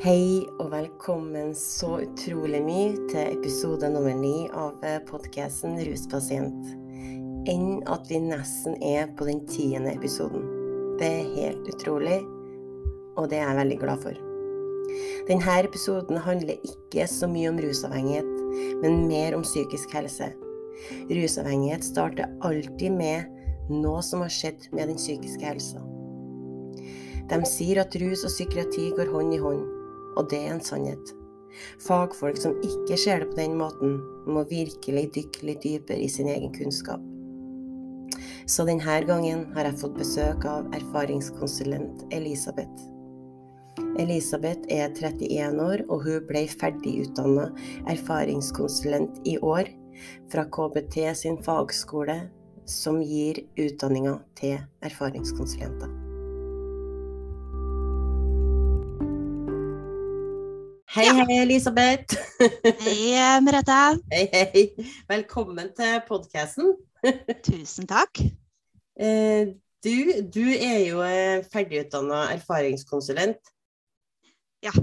[0.00, 6.70] Hei og velkommen så utrolig mye til episode nummer ni av podkasten Ruspasient.
[7.52, 10.46] Enn at vi nesten er på den tiende episoden.
[10.96, 12.16] Det er helt utrolig,
[13.20, 14.22] og det er jeg veldig glad for.
[15.28, 18.30] Denne episoden handler ikke så mye om rusavhengighet,
[18.80, 20.30] men mer om psykisk helse.
[21.10, 25.84] Rusavhengighet starter alltid med noe som har skjedd med den psykiske helsa.
[27.28, 29.76] De sier at rus og psykiatri går hånd i hånd
[30.16, 31.14] og det er en sannhet.
[31.82, 33.98] Fagfolk som ikke ser det på den måten,
[34.30, 37.02] må virkelig dykke litt dypere i sin egen kunnskap.
[38.50, 42.88] Så denne gangen har jeg fått besøk av erfaringskonsulent Elisabeth.
[44.00, 47.48] Elisabeth er 31 år, og hun ble ferdigutdanna
[47.90, 49.70] erfaringskonsulent i år
[50.32, 52.22] fra KBT sin fagskole,
[52.66, 56.09] som gir utdanninga til erfaringskonsulenter.
[60.90, 62.16] Hei, hei, Elisabeth.
[62.82, 63.74] Hei, Merete.
[64.10, 64.62] Hei, hei.
[65.06, 66.72] Velkommen til podkasten.
[67.46, 68.18] Tusen takk.
[68.98, 69.52] Eh,
[69.86, 69.94] du,
[70.34, 71.04] du er jo
[71.52, 73.38] ferdigutdanna erfaringskonsulent.
[74.66, 74.74] Ja.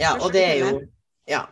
[0.00, 0.72] ja og det er jo
[1.28, 1.42] ja.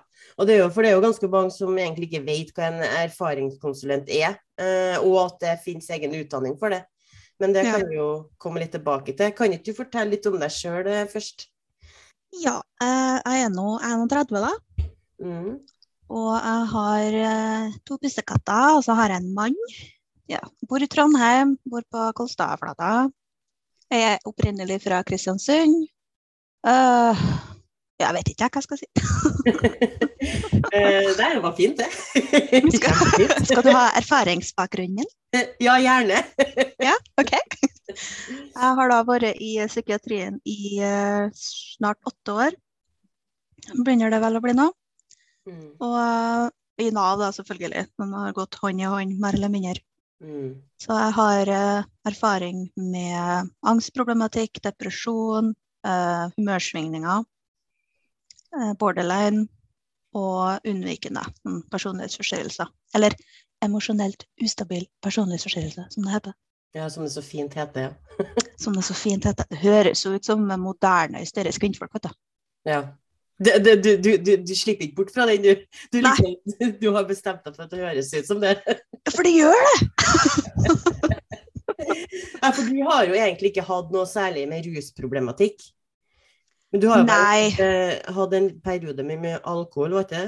[0.40, 2.72] Og det er jo, for det er jo ganske mange som egentlig ikke vet hva
[2.72, 6.86] en erfaringskonsulent er, eh, og at det finnes egen utdanning for det.
[7.36, 9.36] Men det kan vi jo komme litt tilbake til.
[9.36, 11.50] Kan ikke du fortelle litt om deg sjøl eh, først?
[12.38, 14.88] Ja, jeg er nå 31, da.
[15.20, 15.56] Mm.
[16.10, 19.56] Og jeg har eh, to pussekatter, og så har jeg en mann.
[20.30, 23.08] Ja, bor i Trondheim, bor på Kolstadflata.
[23.90, 25.88] Jeg er opprinnelig fra Kristiansund.
[26.62, 27.18] Uh,
[28.00, 28.88] jeg vet ikke hva jeg skal si.
[31.20, 31.88] det var fint, det.
[32.76, 32.94] skal,
[33.44, 35.08] skal, du ha erfaringsbakgrunnen?
[35.62, 36.22] Ja, gjerne.
[36.88, 37.34] ja, OK.
[37.90, 42.58] Jeg har da vært i psykiatrien i uh, snart åtte år.
[43.76, 44.70] Begynner det vel å bli nå.
[45.50, 45.68] Mm.
[45.84, 47.86] Og i Nav, da, selvfølgelig.
[48.00, 49.82] Man har gått hånd i hånd, mer eller mindre.
[50.20, 50.54] Mm.
[50.80, 51.50] Så jeg har
[52.08, 55.52] erfaring med angstproblematikk, depresjon,
[55.84, 57.24] humørsvingninger,
[58.78, 59.46] borderline
[60.16, 61.22] og unnvikende
[61.70, 62.70] personlighetsforstyrrelser.
[62.94, 63.14] Eller
[63.64, 66.38] emosjonelt ustabil personlighetsforstyrrelse, som det heter.
[66.74, 67.80] Ja, som det så fint heter.
[67.80, 68.24] Ja.
[68.62, 69.46] som det så fint heter.
[69.50, 72.18] Det høres jo ut som moderne hysteriske kvinnfolk, vet du.
[72.70, 72.82] Ja.
[73.40, 75.64] Du, du, du, du, slipper ikke bort fra den, du.
[75.96, 76.34] Liksom,
[76.80, 78.58] du, har bestemt deg for at det høres ut som det.
[79.08, 79.76] For det gjør det!
[82.42, 85.64] ja, for du har jo egentlig ikke hatt noe særlig med rusproblematikk.
[86.70, 87.06] Men du har jo
[87.64, 90.26] uh, hatt en periode med, mye alkohol, ikke det?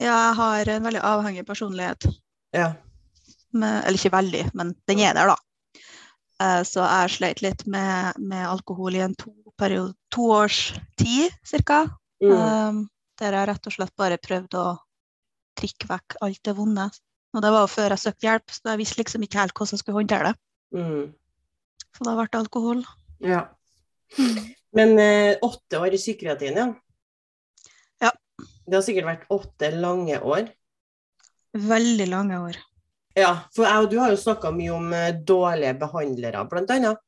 [0.00, 2.08] Ja, jeg har en veldig avhengig personlighet.
[2.56, 2.72] Ja.
[3.52, 5.36] Med, eller ikke veldig, men den er der, da.
[6.40, 10.70] Eh, så jeg sleit litt med, med, alkohol i en to, periode, to års
[11.00, 11.82] tid ca.
[12.20, 12.32] Mm.
[12.32, 12.80] Um,
[13.20, 14.76] der jeg rett og slett bare prøvde å
[15.60, 16.88] trikke vekk alt det vonde.
[17.36, 19.76] Og det var jo før jeg søkte hjelp, så jeg visste liksom ikke helt hvordan
[19.76, 20.40] jeg skulle håndtere det.
[20.80, 21.04] Mm.
[21.90, 22.82] Så da ble det alkohol.
[23.20, 23.44] Ja.
[24.16, 24.48] Mm.
[24.76, 26.68] Men eh, åtte år i psykiatrien, ja?
[28.06, 28.10] Ja.
[28.66, 30.50] Det har sikkert vært åtte lange år?
[31.58, 32.58] Veldig lange år.
[33.18, 37.00] Ja, for jeg og du har jo snakka mye om uh, dårlige behandlere, blant annet.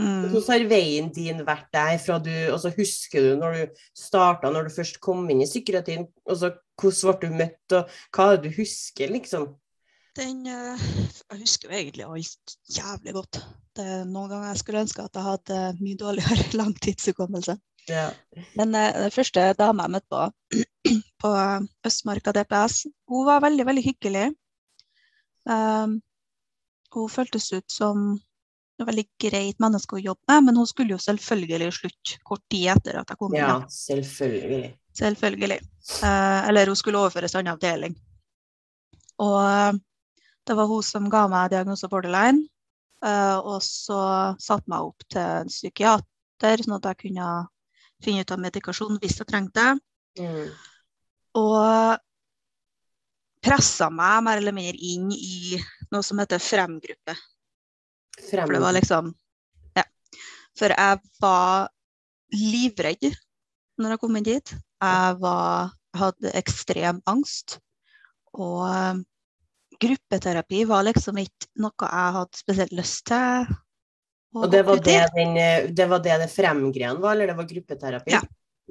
[0.00, 0.30] Mm.
[0.32, 4.50] Hvordan har veien din vært der fra du Og så husker du når du starta,
[4.50, 6.50] når du først kom inn i psykiatrien, og så
[6.80, 9.52] hvordan ble du møtt, og hva er det du husker, liksom?
[10.14, 10.78] Den uh,
[11.32, 13.40] Jeg husker jo egentlig alt jævlig godt.
[13.74, 17.56] Det er noen ganger jeg skulle ønske at jeg hadde mye dårligere langtidshukommelse.
[17.90, 18.06] Ja.
[18.54, 20.60] Men uh, den første dama jeg møtte på,
[21.24, 21.32] på
[21.90, 24.28] Østmarka DPS, hun var veldig, veldig hyggelig.
[25.50, 25.98] Um,
[26.94, 28.14] hun føltes ut som
[28.78, 32.70] et veldig greit menneske å jobbe med, men hun skulle jo selvfølgelig slutte kort tid
[32.74, 33.42] etter at jeg kom inn.
[33.42, 34.70] Ja, selvfølgelig.
[34.94, 35.58] Selvfølgelig.
[35.98, 37.98] Uh, eller hun skulle overføres til en annen avdeling.
[39.22, 39.82] Og
[40.46, 42.46] det var hun som ga meg diagnose borderline.
[43.04, 43.98] Uh, og så
[44.40, 47.28] satte meg opp til en psykiater, sånn at jeg kunne
[48.04, 50.24] finne ut av medikasjon hvis jeg trengte det.
[50.24, 50.48] Mm.
[51.40, 52.00] Og
[53.44, 55.58] pressa meg mer eller mindre inn i
[55.92, 57.16] noe som heter Fremgruppe.
[58.14, 58.46] Frem.
[58.46, 59.12] For det var liksom
[59.76, 59.84] Ja.
[60.56, 61.68] For jeg var
[62.32, 63.10] livredd
[63.78, 64.54] når jeg kom inn dit.
[64.54, 67.58] Jeg var, hadde ekstrem angst.
[68.34, 69.02] Og um,
[69.84, 73.54] gruppeterapi var liksom ikke noe jeg hadde spesielt lyst til.
[74.34, 77.46] Og det var det, den, eh, det var det det fremgreien var, eller det var
[77.46, 78.10] gruppeterapi?
[78.16, 78.20] Ja.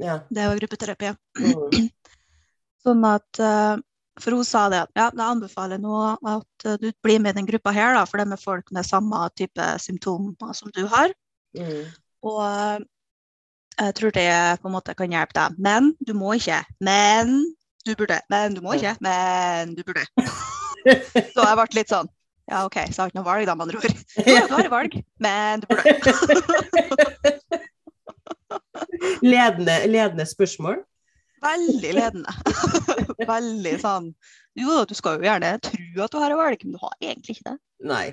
[0.01, 0.19] ja.
[0.27, 1.13] Det var gruppeterapi.
[1.39, 1.89] Mm.
[2.83, 3.79] sånn at uh,
[4.19, 5.99] for hun sa det at ja, jeg anbefaler nå
[6.29, 8.85] at du blir med i den gruppa her, da, for det er med folk med
[8.85, 11.15] samme type symptomer som du har.
[11.57, 11.87] Mm.
[12.23, 12.83] Og
[13.73, 14.29] Jeg tror det
[14.61, 15.55] på en måte kan hjelpe deg.
[15.57, 16.59] Men du må ikke.
[16.77, 17.39] Men
[17.87, 18.19] du burde.
[18.29, 18.93] Men du må ikke.
[19.01, 20.05] Men du burde.
[20.83, 22.09] Så jeg ble litt sånn
[22.51, 23.93] Ja, OK, så jeg har ikke noe valg, da, med andre ord.
[24.49, 26.11] Du har et valg, men du burde.
[29.33, 30.83] ledende, ledende spørsmål.
[31.43, 32.35] Veldig ledende.
[33.33, 34.13] Veldig sånn
[34.59, 37.37] Jo, du skal jo gjerne tro at du har et valg, men du har egentlig
[37.37, 37.57] ikke det.
[37.89, 38.05] Nei.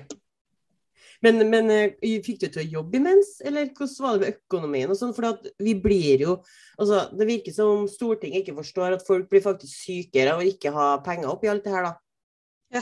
[1.21, 4.91] Men, men eh, fikk du til å jobbe imens, eller hvordan var det med økonomien
[4.91, 5.13] og sånn?
[5.13, 6.37] For at vi blir jo
[6.81, 10.73] altså, Det virker som om Stortinget ikke forstår at folk blir faktisk sykere å ikke
[10.73, 11.93] ha penger oppi alt det her, da.
[12.71, 12.81] Ja,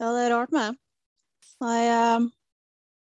[0.00, 0.78] ja det er rart med det.
[1.62, 2.26] Nei, eh,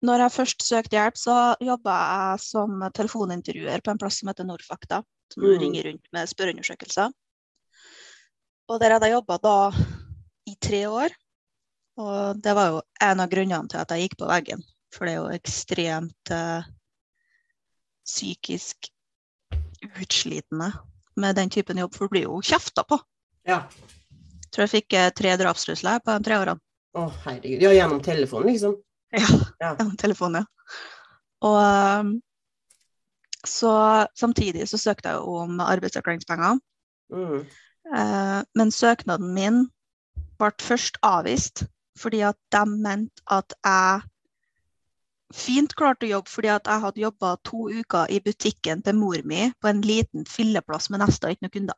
[0.05, 4.47] når jeg først søkte hjelp, så jobba jeg som telefonintervjuer på en plass som heter
[4.47, 5.03] Norfakta,
[5.33, 5.59] Som Mm.
[5.59, 7.11] ringer rundt med spørreundersøkelser.
[8.69, 9.71] Og der hadde jeg jobba da
[10.47, 11.09] i tre år.
[11.97, 14.63] Og det var jo en av grunnene til at jeg gikk på veggen.
[14.93, 16.63] For det er jo ekstremt eh,
[18.05, 18.91] psykisk
[19.99, 20.71] utslitende
[21.17, 22.99] med den typen jobb, for du blir jo kjefta på.
[23.47, 23.63] Ja.
[24.55, 26.63] Tror jeg fikk eh, tre drapstrusler på de tre årene.
[26.95, 27.65] Å, herregud.
[27.65, 28.77] Ja, gjennom telefonen, liksom.
[29.11, 29.27] Ja,
[29.63, 29.73] Ja.
[29.75, 30.79] gjennom telefonen, ja.
[31.45, 32.13] Og um,
[33.45, 33.73] så
[34.17, 36.57] samtidig så søkte jeg om arbeidsavklaringspenger.
[37.13, 37.43] Mm.
[37.93, 39.61] Eh, men søknaden min
[40.39, 41.65] ble først avvist
[41.99, 44.01] fordi at de mente at jeg
[45.35, 49.21] fint klarte å jobbe fordi at jeg hadde jobba to uker i butikken til mor
[49.27, 51.77] mi på en liten filleplass med nesten ikke noen kunder.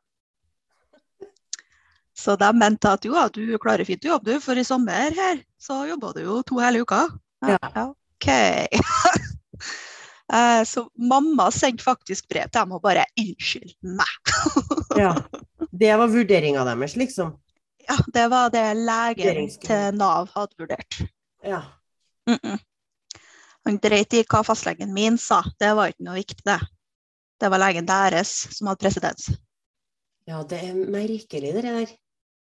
[2.18, 5.14] Så de mente at jo, ja, du klarer fint å jobbe, du, for i sommer
[5.14, 7.04] her så jobba du jo to hele uka.
[7.46, 7.58] Ja.
[7.86, 8.28] OK.
[10.32, 14.32] Eh, Så mamma sendte faktisk brev til dem og bare 'unnskyld meg'.
[15.02, 15.14] Ja.
[15.72, 17.30] Det var vurderinga deres, liksom.
[17.88, 20.98] Ja, det var det legen til Nav hadde vurdert.
[21.42, 21.62] Ja.
[22.28, 22.58] Mm -mm.
[23.64, 26.60] Han dreit i hva fastlegen min sa, det var ikke noe viktig, det.
[27.40, 28.28] Det var legen deres
[28.58, 29.30] som hadde presedens.
[30.26, 31.86] ja, det er merkelig, det der.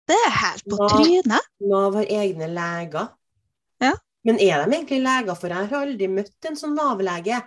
[0.09, 1.51] Det er helt på trynet.
[1.71, 3.11] Nav har egne leger.
[3.83, 3.93] Ja.
[4.27, 5.37] Men er de egentlig leger?
[5.39, 7.41] For jeg har aldri møtt en sånn Nav-lege.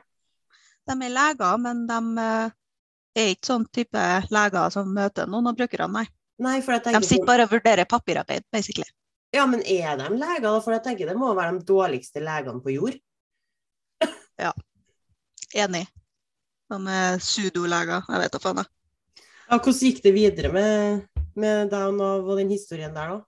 [0.86, 2.54] De er leger, men de eh,
[3.16, 6.06] er ikke sånn type leger som møter noen av brukerne, nei.
[6.46, 8.88] Nei, for jeg De sitter bare og vurderer papirarbeid, basically.
[9.36, 10.60] Ja, men er de leger.
[10.64, 12.98] For jeg tenker det må være de dårligste legene på jord.
[14.46, 14.52] ja.
[15.56, 15.86] Enig.
[16.72, 18.64] De er sudoleger, jeg vet da faen.
[18.64, 18.72] jeg.
[19.46, 21.04] Ja, hvordan gikk det videre med,
[21.40, 23.22] med deg og Nav og den historien der, da?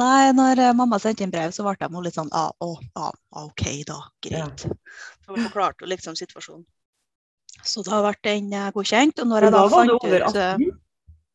[0.00, 3.12] Nei, når eh, mamma sendte inn brev, så ble de litt sånn ah, oh, ah,
[3.42, 3.98] OK, da.
[4.24, 4.64] Greit.
[5.24, 6.64] For hun forklarte liksom situasjonen.
[7.62, 9.20] Så da ble den eh, godkjent.
[9.20, 10.78] Og når jeg da da fant over ut eh, 18?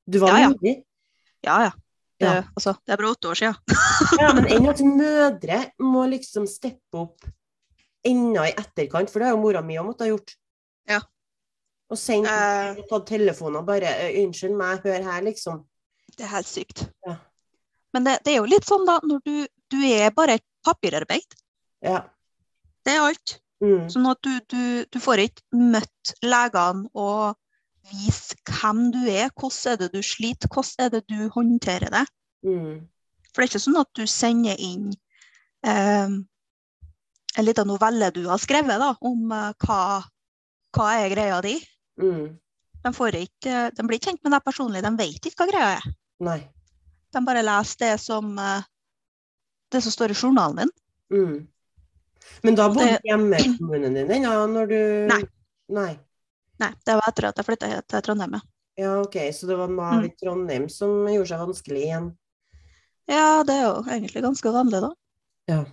[0.07, 0.74] Du var Ja, ja.
[1.45, 1.72] Ja, ja.
[2.18, 2.44] Det, Ja.
[2.57, 3.56] Altså, det er bare åtte år siden.
[4.22, 7.28] Ja, men enn at mødre må liksom steppe opp
[8.07, 10.34] enda i etterkant, for det har jo mora mi òg måttet ha gjort.
[10.89, 11.00] Ja.
[11.94, 12.81] Og sendt Eh.
[12.89, 15.62] tatt telefonen og bare «Eh, 'Unnskyld meg, hør her', liksom.
[16.15, 16.86] Det er helt sykt.
[17.07, 17.18] Ja.
[17.95, 19.36] Men det, det er jo litt sånn, da, når du,
[19.74, 21.36] du er bare et papirarbeid.
[21.86, 22.04] Ja.
[22.86, 23.38] Det er alt.
[23.63, 23.88] Mm.
[23.89, 24.63] Sånn at du, du,
[24.94, 27.38] du får ikke møtt legene og
[27.89, 32.06] vise hvem du er, hvordan er det du sliter, hvordan er det du håndterer det.
[32.45, 32.88] Mm.
[33.31, 34.92] For det er ikke sånn at du sender inn
[35.68, 36.18] eh,
[37.38, 39.81] en liten novelle du har skrevet da, om eh, hva,
[40.75, 41.55] hva er greia di.
[42.01, 42.36] Mm.
[42.84, 45.69] De, får ikke, de blir ikke kjent med deg personlig, de vet ikke hva greia
[45.77, 45.88] er.
[46.24, 46.39] Nei.
[47.13, 48.62] De bare leser det som, eh,
[49.74, 50.72] det som står i journalen din.
[51.13, 51.48] Mm.
[52.43, 54.79] Men da bodde du hjemme i kommunen din ennå, når du
[55.13, 55.22] Nei.
[55.69, 55.91] Nei.
[56.60, 58.34] Nei, det var etter at jeg flytta til Trondheim.
[58.39, 58.41] ja.
[58.77, 60.05] Ja, OK, så det var Nav Mm.
[60.05, 62.12] i Trondheim som gjorde seg vanskelig igjen.
[63.10, 64.91] Ja, det er jo egentlig ganske vanlig, da.
[65.50, 65.63] Ja.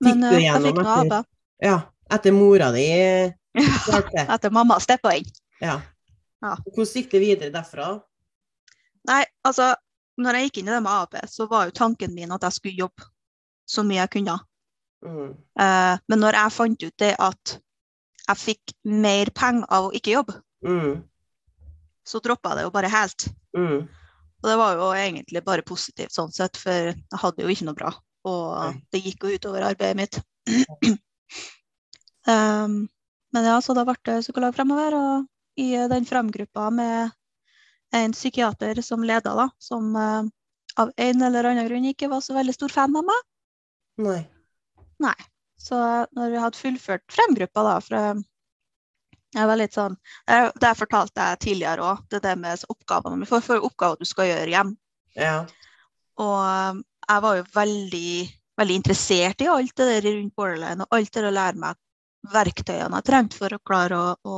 [0.00, 1.18] Men du eh, jeg fikk noe av det.
[1.66, 1.76] Ja.
[2.10, 2.86] Etter mora di
[3.58, 5.26] Ja, Etter mamma steppa inn.
[5.60, 5.80] Ja.
[6.44, 6.54] Ja.
[6.64, 7.88] Hvordan gikk det videre derfra?
[9.08, 9.72] Nei, altså,
[10.20, 12.58] når jeg gikk inn i det med AP, så var jo tanken min at jeg
[12.58, 13.06] skulle jobbe
[13.68, 14.38] så mye jeg kunne.
[15.06, 15.30] Mm.
[15.60, 17.54] Eh, men når jeg fant ut det at
[18.28, 21.04] jeg fikk mer penger av å ikke jobbe, Mm.
[22.02, 23.28] så droppa jeg det jo bare helt.
[23.54, 23.88] Mm.
[24.42, 27.78] Og det var jo egentlig bare positivt sånn sett, for jeg hadde jo ikke noe
[27.78, 27.92] bra.
[28.26, 30.18] Og det gikk jo utover arbeidet mitt.
[32.26, 32.88] um,
[33.32, 35.26] men ja, så da ble det psykolog fremover, og
[35.58, 37.10] i den framgruppa med
[37.94, 40.22] en psykiater som leda, da, som eh,
[40.78, 43.24] av en eller annen grunn ikke var så veldig stor fan av meg.
[44.06, 44.20] Nei.
[45.02, 45.16] Nei.
[45.58, 45.78] Så
[46.14, 48.20] når vi hadde fullført fremgruppa, da, for
[49.34, 49.96] jeg var litt sånn
[50.62, 53.26] Det fortalte jeg tidligere òg, det der med oppgavene.
[53.28, 54.70] For, for oppgaver du skal gjøre hjem.
[55.18, 55.40] Ja.
[56.22, 58.14] Og jeg var jo veldig,
[58.60, 61.82] veldig interessert i alt det der rundt borderline, og alt det å lære meg
[62.32, 64.36] verktøyene jeg trengte for å klare å, å,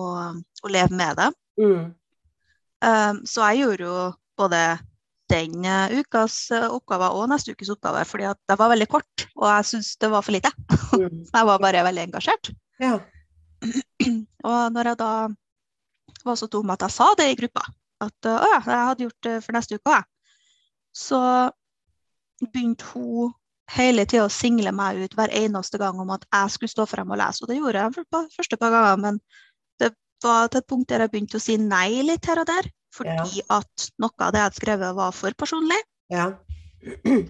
[0.65, 1.29] å leve med det.
[1.61, 1.83] Mm.
[2.81, 4.05] Um, så jeg gjorde jo
[4.41, 4.61] både
[5.31, 9.47] den uh, ukas oppgave og neste ukes oppgave, fordi at det var veldig kort, og
[9.51, 10.53] jeg syntes det var for lite.
[10.97, 11.27] Mm.
[11.37, 12.53] Jeg var bare veldig engasjert.
[12.83, 12.97] Ja.
[14.49, 15.13] Og når jeg da
[16.25, 17.61] var så dum at jeg sa det i gruppa,
[18.01, 19.99] at uh, å ja, jeg hadde gjort det for neste uke
[20.97, 21.21] så
[22.41, 23.33] begynte hun
[23.77, 27.21] hele tida single meg ut hver eneste gang om at jeg skulle stå frem og
[27.21, 27.45] lese.
[27.45, 29.21] Og det gjorde jeg på første par ganger, men
[29.81, 29.93] det
[30.25, 32.71] var til et punkt der jeg begynte å si nei litt her og der.
[32.95, 35.79] Fordi at noe av det jeg hadde skrevet, var for personlig.
[36.11, 36.33] Ja.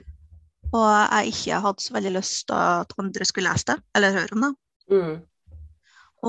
[0.71, 4.37] Og jeg ikke hadde så veldig lyst til at andre skulle lese det, eller høre
[4.37, 4.51] om det.
[4.95, 5.17] Mm.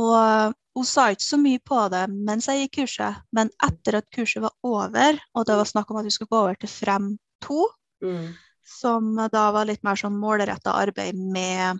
[0.01, 3.99] Og uh, hun sa ikke så mye på det mens jeg gikk kurset, men etter
[3.99, 6.73] at kurset var over, og det var snakk om at vi skulle gå over til
[6.73, 7.13] Frem
[7.45, 7.67] 2,
[8.01, 8.31] Mm.
[8.71, 11.79] Som da var litt mer sånn målretta arbeid med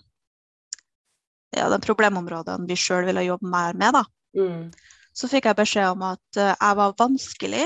[1.56, 4.04] ja, de problemområdene vi sjøl ville jobbe mer med, da.
[4.38, 4.70] Mm.
[5.16, 7.66] Så fikk jeg beskjed om at uh, jeg var vanskelig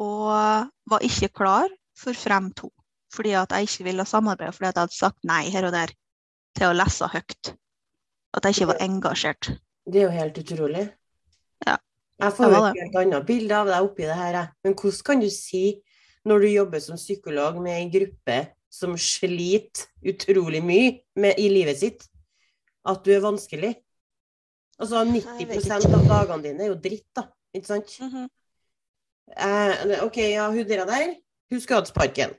[0.00, 2.70] og var ikke klar for Frem to.
[3.12, 5.92] Fordi at jeg ikke ville samarbeide fordi at jeg hadde sagt nei her og der
[6.56, 7.52] til å lese høyt.
[8.36, 9.50] At jeg ikke var engasjert.
[9.90, 10.84] Det er jo helt utrolig.
[11.66, 11.76] Ja.
[12.20, 14.38] Jeg får jo et helt annet bilde av deg oppi det her.
[14.64, 15.64] Men hvordan kan du si,
[16.28, 18.38] når du jobber som psykolog med en gruppe
[18.70, 22.04] som sliter utrolig mye med, i livet sitt,
[22.86, 23.74] at du er vanskelig?
[24.80, 27.26] Altså 90 vet av dagene dine er jo dritt, da.
[27.56, 27.96] Ikke sant?
[28.00, 28.28] Mhm.
[29.30, 31.14] Eh, OK, ja, hun der, der,
[31.50, 32.32] hun skal hatt sparken.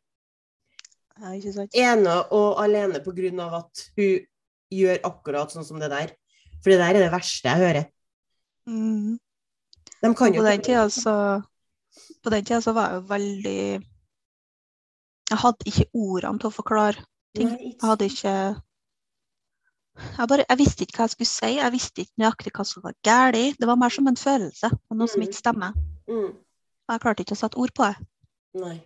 [1.22, 1.76] Ja, ikke sant?
[1.78, 4.26] ene og alene på grunn av at hun
[4.74, 6.16] gjør akkurat sånn som det der.
[6.62, 7.86] For det der er det verste jeg hører.
[8.70, 9.20] Mm.
[10.02, 11.16] De kan jo På den tida så
[12.22, 13.62] På den tida så var jeg jo veldig
[15.32, 17.06] Jeg hadde ikke ordene til å forklare
[17.38, 17.50] ting.
[17.50, 18.36] Jeg hadde ikke
[20.02, 22.84] jeg, bare, jeg visste ikke hva jeg skulle si, jeg visste ikke nøyaktig hva som
[22.84, 23.58] var galt.
[23.60, 25.28] Det var mer som en følelse, og noe som Mm.
[25.28, 25.74] ikke stemmer.
[26.08, 26.32] Mm.
[26.92, 28.08] Jeg klarte ikke å sette ord på det.
[28.62, 28.78] Nei.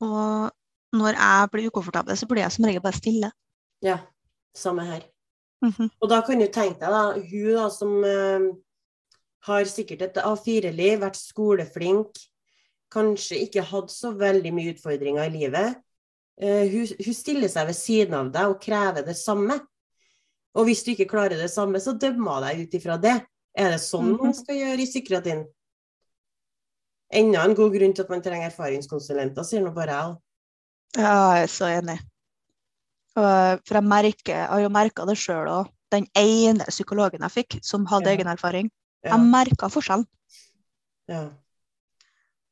[0.00, 0.50] Og
[0.96, 3.32] når jeg blir ukomfortabel, så blir jeg som regel bare stille.
[3.82, 3.98] Ja,
[4.56, 5.02] samme her.
[5.62, 5.90] Mhm.
[6.00, 8.56] Og da kan du tenke deg, da, hun da som uh,
[9.48, 12.16] har sikkert et A4-liv, vært skoleflink,
[12.90, 15.76] kanskje ikke hadde så veldig mye utfordringer i livet.
[16.40, 19.60] Eh, hun, hun stiller seg ved siden av deg og krever det samme.
[20.54, 23.16] Og hvis du ikke klarer det samme, så dømmer hun deg ut ifra det.
[23.54, 24.34] Er det sånn man Mhm.
[24.34, 25.44] skal gjøre i psykiatrien?
[27.12, 30.16] Enda en god grunn til at man trenger erfaringskonsulenter, sier nå bare jeg.
[30.96, 31.98] Ja, jeg er så enig.
[33.14, 35.70] For jeg, merker, jeg har jo merka det sjøl òg.
[35.90, 38.14] Den ene psykologen jeg fikk, som hadde Ja.
[38.16, 38.70] egen erfaring,
[39.04, 39.16] Ja.
[39.16, 40.06] jeg merka forskjellen.
[41.08, 41.30] Ja.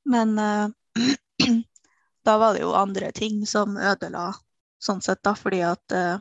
[0.09, 0.69] Men uh,
[2.27, 4.31] da var det jo andre ting som ødela
[4.83, 6.19] sånn sett, da, fordi at uh,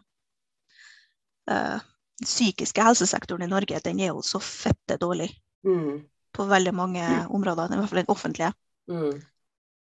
[2.23, 5.31] psykiske helsesektoren i Norge, den er jo så fette dårlig
[5.65, 6.03] Mm.
[6.33, 7.03] på veldig mange
[7.33, 8.53] områder, i hvert fall den offentlige.
[8.89, 9.21] Mm.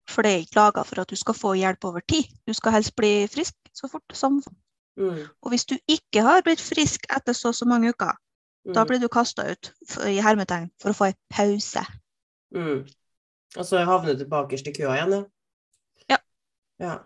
[0.08, 2.25] For det er ikke laga for at du skal få hjelp over tid.
[2.46, 4.42] Du skal helst bli frisk så fort som
[4.96, 5.28] Mm.
[5.42, 8.16] Og hvis du ikke har blitt frisk etter så og så mange uker,
[8.75, 8.88] da Mm.
[8.88, 9.72] blir du kasta ut
[10.06, 11.84] i hermetegn for å få en pause.
[13.57, 15.23] Og så havnet du bakerst i køa igjen, ja?
[16.11, 16.19] Ja.
[16.83, 16.97] ja.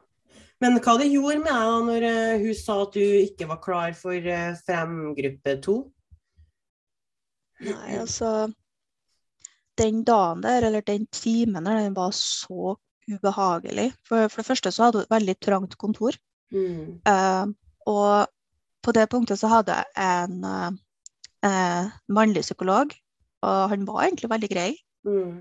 [0.61, 3.61] Men hva det gjorde med deg da når eh, hun sa at du ikke var
[3.65, 5.77] klar for uh, fremgruppe to?
[7.65, 8.51] Nei, altså
[9.81, 12.75] Den dagen der, eller den timen der, den var så
[13.09, 13.93] ubehagelig.
[14.05, 16.19] For, for det første så hadde hun et veldig trangt kontor.
[16.53, 17.01] Mm.
[17.09, 17.47] Uh,
[17.89, 18.29] og
[18.85, 20.69] på det punktet så hadde jeg en uh,
[21.47, 22.93] uh, mannlig psykolog,
[23.43, 24.71] og han var egentlig veldig grei.
[25.09, 25.41] Mm.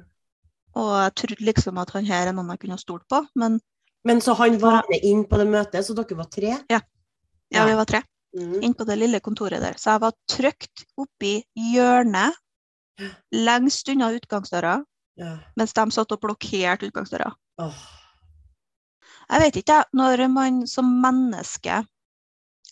[0.76, 3.60] Og jeg trodde liksom at han her er noen jeg kunne stolt på, men
[4.06, 6.58] Men så han var med inn på det møtet, så dere var tre?
[6.70, 6.80] ja,
[7.52, 7.66] Ja.
[7.66, 8.04] vi var tre.
[8.38, 8.62] Mm.
[8.62, 9.74] inn på det lille kontoret der.
[9.74, 12.36] Så jeg var trygt oppi hjørnet,
[13.34, 14.84] lengst unna utgangsdøra,
[15.18, 15.40] Ja.
[15.58, 17.34] mens de satt og blokkerte utgangsdøra.
[17.58, 17.74] Oh.
[19.32, 21.86] Jeg vet ikke, når man som menneske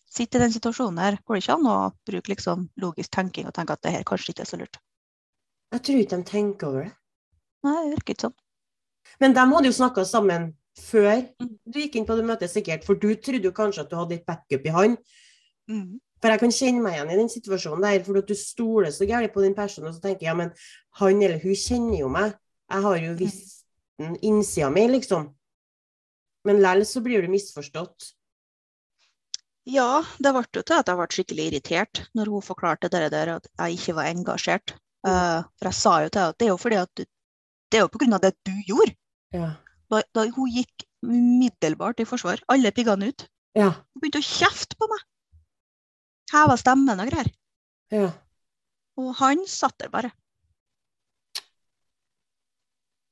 [0.10, 3.54] sitter i den situasjonen her, går det ikke an å bruke liksom logisk tenking og
[3.54, 4.78] tenke at det her kanskje ikke er så lurt?
[5.74, 6.94] Jeg tror ikke de tenker over det.
[7.66, 8.38] Nei, det virker ikke sånn.
[9.24, 11.60] Men de hadde jo snakka sammen før Mm.
[11.66, 12.84] du gikk inn på det møtet, sikkert.
[12.86, 14.98] For du trodde jo kanskje at du hadde litt backup i han.
[15.70, 16.00] Mm.
[16.22, 19.06] For jeg kan kjenne meg igjen i den situasjonen der, for at du stoler så
[19.06, 20.52] gærent på din person, og så tenker jeg ja, men
[21.00, 22.38] han eller hun kjenner jo meg.
[22.70, 23.66] Jeg har jo visst
[23.98, 25.34] den innsida mi, liksom.
[26.46, 28.14] Men likevel så blir du misforstått.
[29.68, 33.34] Ja, det ble jo til at jeg ble skikkelig irritert når hun forklarte det der
[33.36, 34.76] at jeg ikke var engasjert.
[35.06, 37.04] Uh, for jeg sa jo til henne at det er jo fordi at du,
[37.72, 38.94] det er jo av det du gjorde.
[39.36, 39.50] Ja.
[39.92, 43.28] Da, da hun gikk umiddelbart i forsvar, alle piggene ut.
[43.58, 43.72] Ja.
[43.94, 45.04] Hun begynte å kjefte på meg.
[46.32, 47.30] Heva stemmen og greier.
[47.94, 48.10] Ja.
[49.00, 50.12] Og han satt der bare.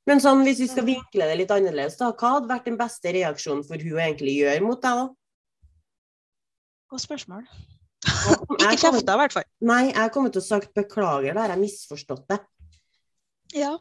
[0.05, 3.13] Men sånn, hvis vi skal vinkle det litt annerledes, da, hva hadde vært den beste
[3.15, 5.71] reaksjonen for hun egentlig gjør mot deg, da?
[6.93, 7.47] Godt spørsmål.
[8.59, 9.47] Ikke kjefta, i hvert fall.
[9.65, 12.37] Nei, jeg kommer til å sagt beklager, da har jeg misforstått det.
[13.55, 13.73] Ja.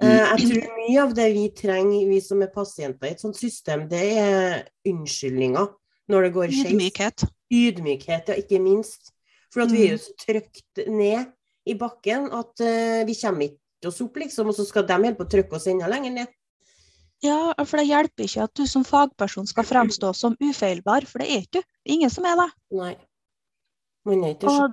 [0.00, 3.36] Eh, Jeg tror mye av det vi trenger, vi som er pasienter i et sånt
[3.36, 5.68] system, det er unnskyldninger
[6.10, 6.72] når det går skeis.
[6.72, 7.24] Ydmykhet.
[7.52, 9.12] Ydmykhet, ja, ikke minst.
[9.52, 10.04] For at vi er jo Mm.
[10.06, 11.26] så trykt ned
[11.66, 15.24] i bakken at uh, vi kommer ikke oss opp, liksom, og så skal de hjelpe
[15.26, 16.28] å trykke oss enda lenger ned.
[17.22, 21.28] Ja, for det hjelper ikke at du som fagperson skal fremstå som ufeilbar, for det
[21.28, 21.66] er ikke du.
[21.84, 22.48] Ingen som er det.
[22.72, 22.94] Nei.
[24.06, 24.72] Man er ikke Og,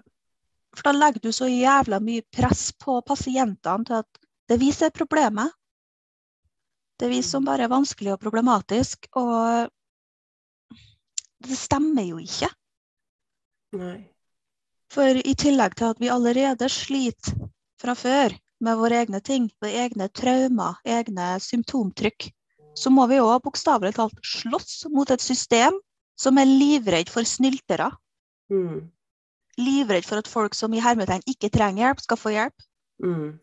[0.77, 4.71] for da legger du så jævla mye press på pasientene til at det er vi
[4.71, 5.53] som er problemet.
[6.97, 9.69] Det er vi som bare er vanskelig og problematisk, og
[11.45, 12.49] det stemmer jo ikke.
[13.77, 13.99] Nei.
[14.93, 17.35] For i tillegg til at vi allerede sliter
[17.77, 22.29] fra før med våre egne ting, våre egne traumer, egne symptomtrykk,
[22.77, 25.77] så må vi òg bokstavelig talt slåss mot et system
[26.17, 27.91] som er livredd for snyltere.
[28.53, 28.87] Mm.
[29.61, 32.65] Livredd for at folk som i hermetegn ikke trenger hjelp, skal få hjelp.
[33.03, 33.37] Mm.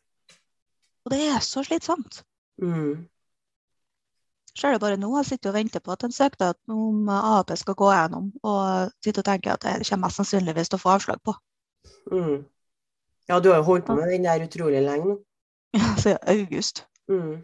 [1.05, 2.23] Og det er så slitsomt.
[2.63, 3.09] Mm.
[4.65, 7.89] Er bare nå jeg sitter og venter på at en søknad om AAP skal gå
[7.91, 11.35] gjennom, og sitter og tenker at det kommer mest sannsynligvis til å få avslag på.
[12.13, 12.45] Mm.
[13.29, 15.17] Ja, du har jo holdt på med den der utrolig lenge nå.
[16.03, 16.85] Siden august.
[17.11, 17.43] Mm.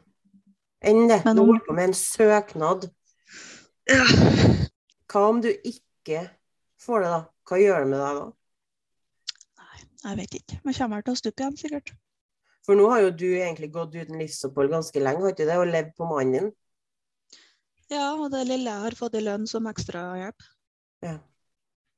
[0.86, 1.20] Enn det.
[1.26, 2.86] Men holdt på med en søknad.
[5.10, 6.28] Hva om du ikke
[6.80, 7.22] får det, da?
[7.48, 8.28] Hva gjør det med deg da?
[9.60, 10.60] Nei, Jeg vet ikke.
[10.62, 11.92] Men kommer til å stupe igjen, sikkert.
[12.66, 15.58] For nå har jo du egentlig gått uten livsopphold ganske lenge, har ikke det?
[15.60, 16.50] Og levd på mannen din.
[17.90, 20.44] Ja, og det lille jeg har fått i lønn som ekstrahjelp.
[21.02, 21.16] Ja.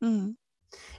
[0.03, 0.35] Mm.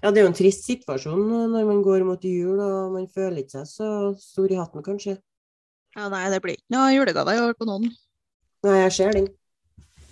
[0.03, 3.41] ja, det er jo en trist situasjon når man går mot jul og man føler
[3.41, 3.89] ikke seg så
[4.19, 5.17] stor i hatten, kanskje.
[5.93, 7.89] Ja, nei, det blir ikke noe julegave i år på noen.
[8.63, 9.27] Nei, jeg ser den.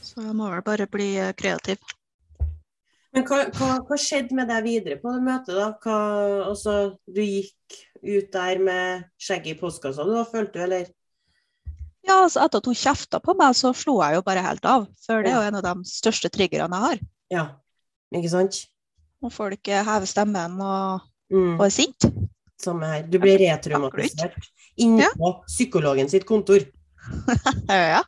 [0.04, 1.80] Så jeg må vel bare bli eh, kreativ.
[3.12, 5.70] Men hva, hva, hva skjedde med deg videre på det møtet, da?
[5.84, 5.96] Hva,
[6.48, 6.76] altså,
[7.12, 10.86] du gikk ut der med skjegget i postkassa, du da, følte du, eller?
[12.08, 14.88] Ja, altså etter at hun kjefta på meg, så slo jeg jo bare helt av.
[15.06, 17.04] For det er jo en av de største triggerne jeg har.
[17.36, 17.44] Ja,
[18.16, 18.62] ikke sant?
[19.22, 22.10] Når folk eh, hever stemmen og, Mm, og er sinte.
[22.60, 23.04] samme her.
[23.08, 24.34] Du blir retraumatisert
[24.84, 25.12] inne Ja.
[25.16, 26.66] på psykologen sitt kontor.
[27.70, 28.02] Ja.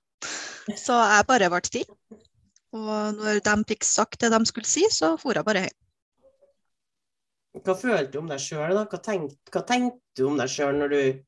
[0.75, 1.95] Så jeg bare ble stille.
[2.73, 5.79] Og når de fikk sagt det de skulle si, så for jeg bare hjem.
[7.63, 8.85] Hva følte du om deg sjøl, da?
[8.89, 11.21] Hva, tenk, hva tenkte du om deg sjøl når, du-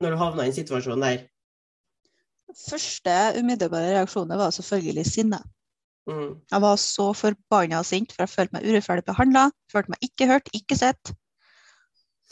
[0.00, 1.26] når du havna i en situasjon der?
[2.56, 5.42] Første umiddelbare reaksjonen var selvfølgelig sinne.
[6.08, 9.50] Mm, Jeg var så forbanna sint, for jeg følte meg urettferdig behandla.
[9.70, 11.12] Følte meg ikke hørt, ikke sett.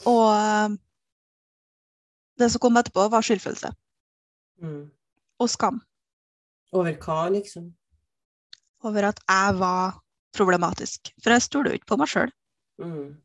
[0.09, 0.75] Og eh,
[2.41, 3.69] det som kom etterpå, var skyldfølelse
[4.65, 4.89] mm.
[5.39, 5.77] og skam
[6.73, 7.69] Over hva, liksom?
[8.87, 9.97] Over at jeg var
[10.35, 11.11] problematisk.
[11.21, 12.31] For jeg stoler jo ikke på meg sjøl.
[12.81, 13.17] Mm,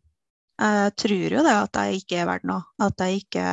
[0.61, 2.64] Jeg tror jo det at jeg ikke er verdt noe.
[2.83, 3.47] At jeg ikke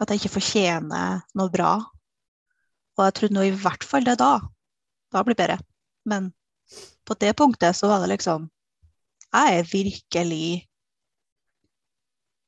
[0.00, 1.74] At jeg ikke fortjener noe bra.
[2.96, 4.38] Og jeg trodde nå i hvert fall det da.
[5.12, 5.58] Da blir det bedre.
[6.08, 6.30] Men
[7.04, 8.48] på det punktet så var det liksom
[9.34, 10.66] Jeg er virkelig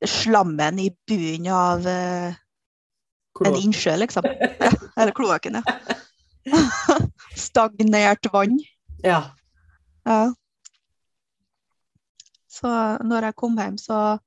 [0.02, 2.34] slammen i bunnen av eh,
[3.46, 4.26] en innsjø, liksom.
[4.26, 5.76] Eller kloakken, ja.
[7.46, 8.58] Stagnert vann.
[9.04, 9.22] Ja.
[10.06, 10.20] Ja.
[12.52, 12.68] Så
[13.06, 14.18] når jeg kom hjem, så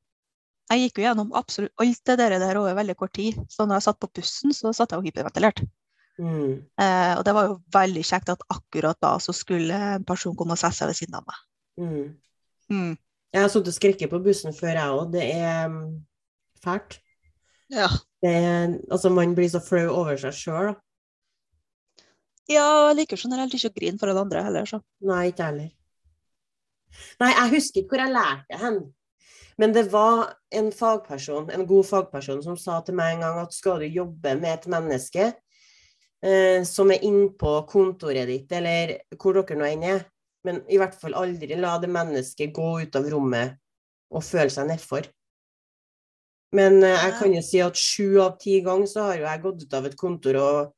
[0.65, 3.35] Jeg gikk jo gjennom absolutt alt det der, over veldig kort tid.
[3.53, 5.67] Så når jeg satt på bussen, så satt jeg og hyperventilerte.
[6.17, 10.35] Mm, Eh, og det var jo veldig kjekt at akkurat da så skulle en person
[10.35, 11.41] komme og sette seg ved siden av meg.
[11.77, 12.05] mm.
[12.71, 12.93] Mm.
[13.35, 15.11] Jeg har sittet og skrekket på bussen før, jeg òg.
[15.11, 16.05] Det er mm,
[16.63, 16.97] fælt.
[17.69, 17.89] Ja.
[18.23, 18.33] Det
[18.89, 20.71] altså, man blir så flau over seg sjøl.
[22.51, 24.81] Ja, jeg liker generelt ikke å grine foran andre heller, så.
[25.05, 25.71] Nei, ikke heller.
[27.21, 28.79] Nei, jeg husker ikke hvor jeg lærte hen.
[29.57, 33.55] Men det var en fagperson, en god fagperson som sa til meg en gang at
[33.55, 35.29] skal du jobbe med et menneske
[36.25, 40.03] eh, som er innpå kontoret ditt, eller hvor dere nå enn er,
[40.45, 43.55] men i hvert fall aldri la det mennesket gå ut av rommet
[44.11, 45.07] og føle seg nedfor.
[46.55, 49.45] Men eh, jeg kan jo si at sju av ti ganger så har jo jeg
[49.47, 50.74] gått ut av et kontor og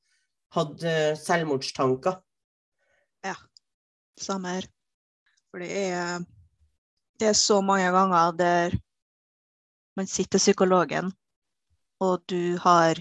[0.55, 0.83] hatt
[1.25, 2.19] selvmordstanker.
[3.25, 3.36] Ja.
[4.19, 4.67] Samme her.
[5.51, 6.23] For det er,
[7.19, 8.77] det er så mange ganger der
[9.97, 11.12] man sitter psykologen,
[11.99, 12.93] og du har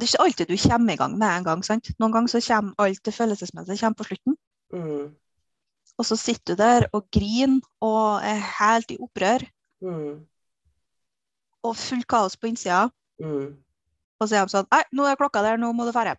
[0.00, 1.64] Det er ikke alltid du kommer i gang med en gang.
[1.64, 1.90] sant?
[2.00, 4.36] Noen ganger så kommer alt det følelsesmessige kommer på slutten.
[4.72, 5.16] Mm.
[5.98, 9.42] og så sitter du der og griner og er helt i opprør
[9.82, 10.26] Mm.
[11.62, 12.88] og fullt kaos på innsida.
[13.20, 13.56] Mm.
[14.20, 16.14] Og så er de sånn Nei, nå er klokka der, nå må du dra.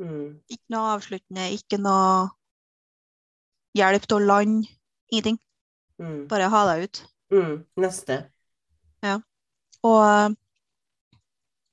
[0.00, 0.40] Mm.
[0.48, 2.30] Ikke noe avsluttende, ikke noe
[3.76, 4.70] hjelp til å lande.
[5.10, 5.40] Ingenting.
[6.00, 6.28] Mm.
[6.30, 7.02] Bare ha deg ut.
[7.34, 7.54] Mm.
[7.82, 8.22] Neste.
[9.04, 9.18] Ja.
[9.86, 10.30] Og eh,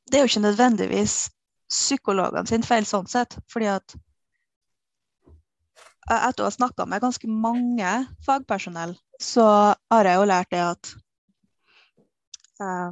[0.09, 1.15] det er jo ikke nødvendigvis
[1.69, 3.95] psykologene sin feil sånn sett, fordi at
[6.09, 7.91] eh, etter å ha snakka med ganske mange
[8.25, 9.47] fagpersonell, så
[9.91, 10.93] har jeg jo lært det at
[12.63, 12.89] eh,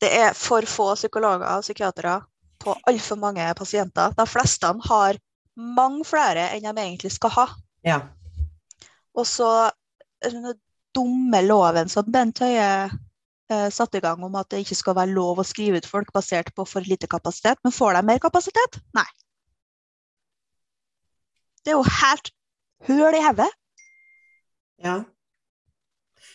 [0.00, 2.20] det er for få psykologer og psykiatere
[2.60, 4.14] på altfor mange pasienter.
[4.16, 5.18] De fleste har
[5.56, 7.46] mange flere enn de egentlig skal ha.
[7.86, 8.00] Ja.
[9.16, 9.70] Og så
[10.24, 10.52] den
[10.94, 15.14] dumme loven som Bent Høie eh, satte i gang om at det ikke skal være
[15.14, 17.60] lov å skrive ut folk basert på for lite kapasitet.
[17.64, 18.80] Men får de mer kapasitet?
[18.96, 19.06] Nei.
[21.60, 22.32] Det er jo helt
[22.88, 23.50] høl i hodet.
[24.84, 25.00] ja.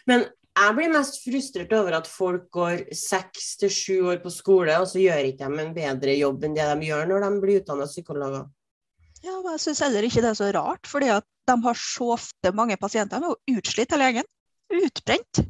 [0.05, 4.75] Men jeg blir mest frustrert over at folk går seks til sju år på skole,
[4.79, 7.59] og så gjør ikke de en bedre jobb enn det de gjør når de blir
[7.61, 8.45] utdannet psykologer.
[9.25, 12.11] Ja, men jeg syns heller ikke det er så rart, fordi at de har så
[12.15, 13.21] ofte mange pasienter.
[13.21, 14.27] De er utslitt av legen.
[14.75, 15.41] Utbrent.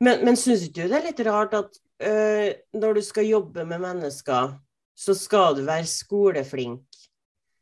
[0.00, 3.64] Men, men syns ikke du det er litt rart at øh, når du skal jobbe
[3.68, 4.54] med mennesker,
[4.98, 6.86] så skal du være skoleflink?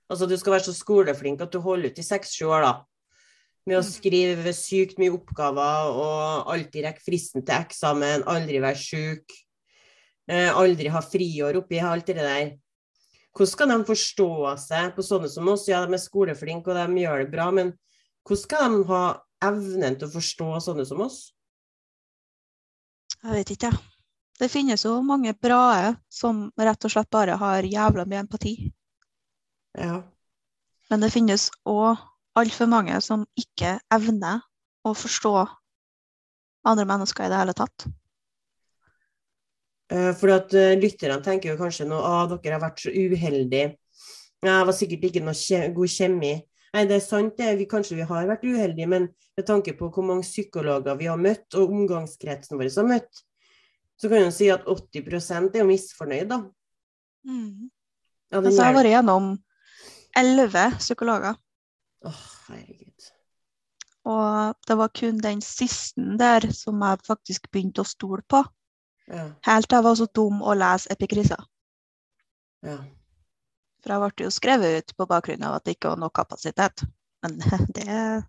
[0.08, 2.74] Altså du skal være så skoleflink at du holder ut i seks-sju år, da.
[3.66, 3.90] Med å Mm.
[3.90, 9.32] skrive sykt mye oppgaver og alltid rekke fristen til eksamen, aldri være sjuk,
[10.28, 12.58] eh, aldri ha friår oppi alt det der.
[13.34, 15.66] Hvordan skal de forstå seg på sånne som oss?
[15.68, 17.74] Ja, de er skoleflinke og de gjør det bra, men
[18.24, 21.32] hvordan skal de ha evnen til å forstå sånne som oss?
[23.22, 23.80] Jeg vet ikke, jeg.
[24.38, 28.72] Det finnes jo mange brae som rett og slett bare har jævla mye empati.
[29.76, 30.02] Ja.
[30.90, 31.98] Men det finnes òg
[32.36, 34.42] altfor mange som ikke evner
[34.86, 35.36] å forstå
[36.66, 37.86] andre mennesker i det hele tatt.
[39.92, 43.76] Eh, fordi at eh, lytterne tenker jo kanskje nå at dere har vært så uheldige.
[44.46, 46.34] Jeg var sikkert ikke noe kje god kjemi.
[46.74, 47.54] Nei, det er sant det.
[47.60, 51.20] Vi, kanskje vi har vært uheldige, men med tanke på hvor mange psykologer vi har
[51.20, 53.22] møtt, og omgangskretsen vår har møtt,
[53.96, 56.42] så kan man si at 80 er jo misfornøyd, da.
[57.26, 57.32] Ja,
[58.42, 59.30] den Altså, jeg har vært gjennom
[60.20, 61.38] elleve psykologer,
[62.06, 63.08] Åh, herregud.
[64.06, 68.44] og det var kun den siste der som jeg faktisk begynte å stole på.
[69.10, 71.38] Ja, Helt til jeg var så dum å lese epikrisa.
[72.62, 72.78] ja.
[73.82, 76.82] For jeg ble jo skrevet ut på bakgrunn av at det ikke var nok kapasitet.
[77.22, 77.36] Men
[77.76, 78.24] det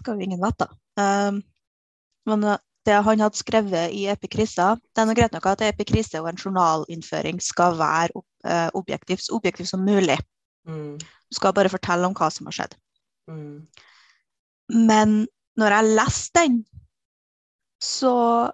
[0.00, 0.68] skal jo ingen vite.
[0.96, 1.42] Um,
[2.24, 6.20] men uh, det han hadde skrevet i epikrisa Det er noe greit nok at epikrise
[6.22, 10.18] og en journalinnføring skal være eh, så objektivt som mulig.
[10.68, 10.94] Mm,
[11.30, 12.76] Du skal bare fortelle om hva som har skjedd.
[13.30, 13.66] mm,
[14.88, 16.60] Men når jeg leste den,
[17.82, 18.50] så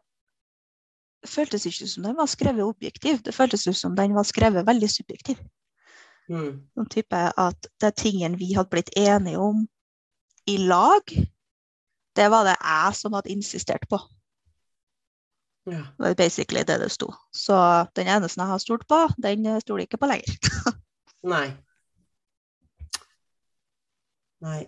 [1.26, 3.20] føltes det ikke som den var skrevet objektiv.
[3.22, 5.38] Det føltes ut som den var skrevet veldig subjektiv.
[6.28, 9.66] mm, Sånn type at det tingen vi hadde blitt enige om
[10.46, 11.06] i lag,
[12.16, 14.00] det var det jeg som hadde insistert på.
[15.70, 15.85] ja.
[15.98, 17.12] Det var basically det det sto.
[17.30, 17.54] Så
[17.96, 20.35] den eneste jeg har stolt på, den stoler jeg ikke på lenger.
[21.35, 21.46] Nei.
[24.42, 24.62] Nei.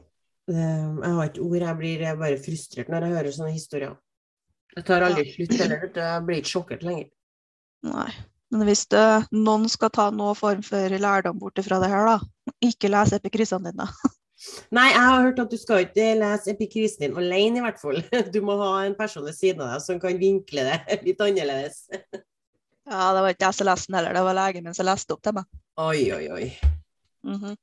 [0.44, 1.62] Det, jeg har ikke ord.
[1.62, 3.94] Jeg blir jeg bare frustrert når jeg hører sånne historier.
[4.74, 5.86] Det tar aldri slutt heller.
[5.94, 7.08] Jeg blir ikke sjokkert lenger.
[7.86, 8.10] Nei.
[8.54, 12.52] Men hvis det, noen skal ta noen form for lærdom bort fra det her, da,
[12.62, 13.88] ikke les epikrisene dine.
[14.76, 18.00] Nei, jeg har hørt at du skal ikke lese epikrisen din alene, i hvert fall.
[18.34, 21.84] Du må ha en person ved siden av deg som kan vinkle det litt annerledes.
[22.84, 25.16] Ja, det var ikke jeg som leste den heller, det var legen min som leste
[25.16, 25.48] opp til meg.
[25.80, 26.48] Oi, oi, oi.
[27.26, 27.56] Mhm.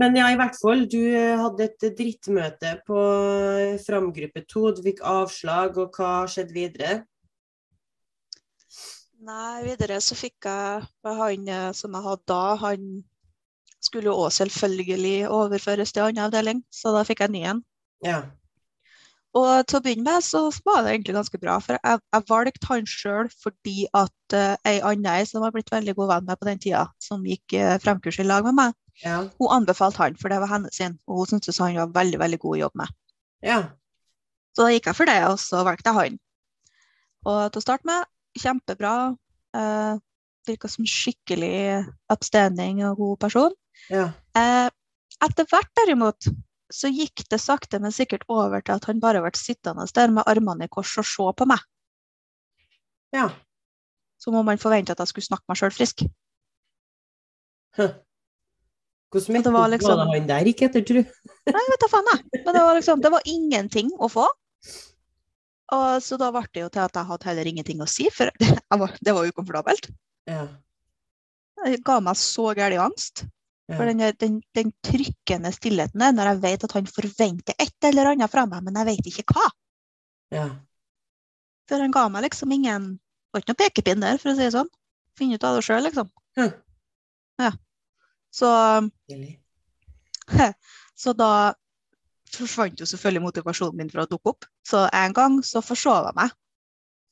[0.00, 0.86] Men ja, i hvert fall.
[0.88, 2.98] Du eh, hadde et drittmøte på
[3.60, 4.66] eh, Framgruppe 2.
[4.78, 6.94] Du fikk avslag, og hva skjedde videre?
[9.22, 12.86] Nei, videre så fikk jeg han eh, som jeg hadde da, han
[13.82, 17.60] skulle jo òg selvfølgelig overføres til annen avdeling, så da fikk jeg ny en.
[18.06, 18.22] Ja.
[19.38, 22.68] Og til å begynne med så var det egentlig ganske bra, for jeg, jeg valgte
[22.68, 26.48] han sjøl fordi at uh, ei anna som har blitt veldig god venn med på
[26.50, 29.22] den tida, som gikk uh, fremkurs i lag med meg, Ja.
[29.40, 32.38] hun anbefalte han, for det var hennes sin, og hun syntes han var veldig, veldig
[32.42, 32.98] god å jobbe med.
[33.42, 33.62] ja.
[34.52, 36.16] Så da gikk jeg for det, og så valgte jeg han.
[37.24, 38.04] Og til å starte med,
[38.36, 38.90] kjempebra.
[39.56, 39.94] Eh,
[40.44, 43.54] Virka som skikkelig upstanding og god person.
[43.88, 44.10] ja.
[44.36, 44.68] Eh,
[45.24, 46.28] etter hvert derimot,
[46.68, 50.26] så gikk det sakte, men sikkert over til at han bare ble sittende der med
[50.26, 51.64] armene i kors og se på meg.
[53.16, 53.30] ja.
[54.20, 56.04] Som om han forventa at jeg skulle snakke meg sjøl frisk.
[57.78, 57.96] Huh.
[59.12, 61.00] Hvordan det var liksom- var det han der gikk etter, tru?
[61.52, 62.40] Nei, vet da faen jeg.
[62.44, 64.26] Men det var liksom, det var ingenting å få.
[65.72, 68.30] Og så da ble det jo til at jeg hadde heller ingenting å si, for
[68.82, 69.88] var, det var ukomfortabelt.
[70.28, 70.46] Ja.
[71.64, 73.24] Det ga meg så gæren angst.
[73.68, 73.76] ja.
[73.78, 78.10] For den, den, den trykkende stillheten der, når jeg vet at han forventer et eller
[78.12, 79.48] annet fra meg, men jeg vet ikke hva.
[80.32, 80.48] ja.
[81.70, 84.42] For han ga meg liksom ingen Det var ikke noen pekepinn der, for å si
[84.44, 84.68] det sånn.
[85.16, 86.10] Finne ut av det sjøl, liksom.
[86.36, 86.50] Hm.
[88.32, 88.48] Så,
[91.02, 91.32] så da
[92.32, 94.48] forsvant jo selvfølgelig motivasjonen min for å dukke opp.
[94.66, 96.34] Så en gang så forsov jeg meg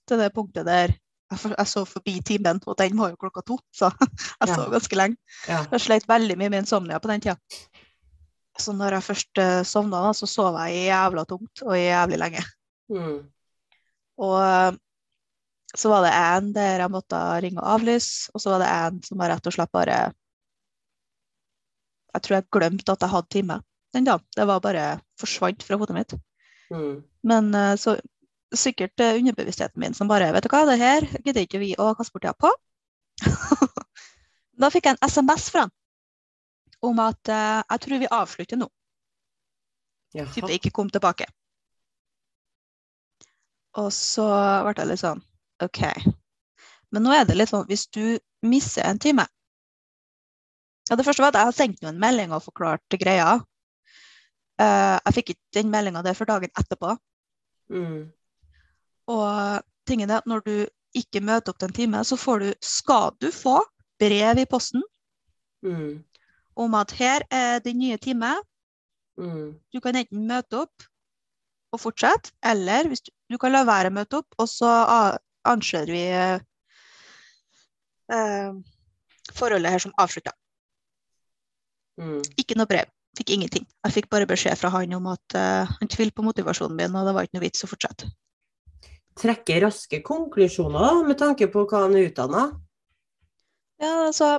[0.09, 0.95] til det punktet der
[1.31, 4.55] jeg, for, jeg så forbi timen, og den var jo klokka to, så jeg Ja.
[4.57, 5.17] så ganske lenge.
[5.47, 5.61] Ja.
[5.71, 7.37] Jeg sleit veldig mye med insomnia på den tida.
[8.59, 12.43] Så når jeg først uh, sovna, da, så sov jeg jævla tungt og jævlig lenge.
[12.91, 13.21] Mm.
[14.21, 14.73] Og eh,
[15.71, 18.99] så var det en der jeg måtte ringe og avlyse, og så var det en
[19.07, 20.01] som jeg rett og slett bare
[22.15, 23.61] Jeg tror jeg glemte at jeg hadde time
[23.95, 24.25] den dagen.
[24.37, 24.87] Det var bare
[25.21, 26.15] forsvant fra hodet mitt.
[26.71, 27.03] Mm.
[27.27, 27.97] Men eh, så
[28.55, 31.93] sikkert eh, underbevisstheten min som bare Vet du hva, det her gidder ikke vi å
[31.99, 32.51] kaste bort tida på.
[34.61, 35.77] da fikk jeg en SMS fra han
[36.81, 38.67] om at uh, jeg tror vi avslutter nå.
[40.17, 40.31] Jaha.
[40.33, 41.27] Type ikke kom tilbake.
[43.79, 44.25] Og så
[44.65, 45.21] ble jeg litt sånn
[45.63, 45.83] OK.
[46.91, 49.27] Men nå er det litt sånn hvis du misser en time
[50.91, 53.39] ja, Det første var at jeg hadde sendt noen melding og forklart greia.
[54.61, 56.97] Uh, jeg fikk ikke den meldinga der for dagen etterpå.
[57.71, 58.11] Mm.
[59.11, 60.55] Og tingen er at når du
[60.99, 63.61] ikke møter opp til en time, så får du, skal du få
[64.01, 64.83] brev i posten
[65.63, 66.05] Mm.
[66.57, 68.33] om at her er din nye time.
[69.19, 69.61] Mm.
[69.73, 70.87] Du kan enten møte opp
[71.73, 74.71] og fortsette, eller hvis du, du kan la være å møte opp, og så
[75.45, 76.41] anser vi eh,
[78.13, 78.57] eh,
[79.37, 80.33] forholdet her som avslutta.
[82.01, 82.23] Mm.
[82.41, 82.89] Ikke noe brev.
[83.19, 83.67] Fikk ingenting.
[83.85, 87.09] Jeg fikk bare beskjed fra han om at uh, han tvilte på motivasjonen min, og
[87.09, 88.09] det var ikke noe vits å fortsette.
[89.21, 92.45] Trekke raske konklusjoner med tanke på hva han er utdanna.
[93.83, 94.39] Ja, altså,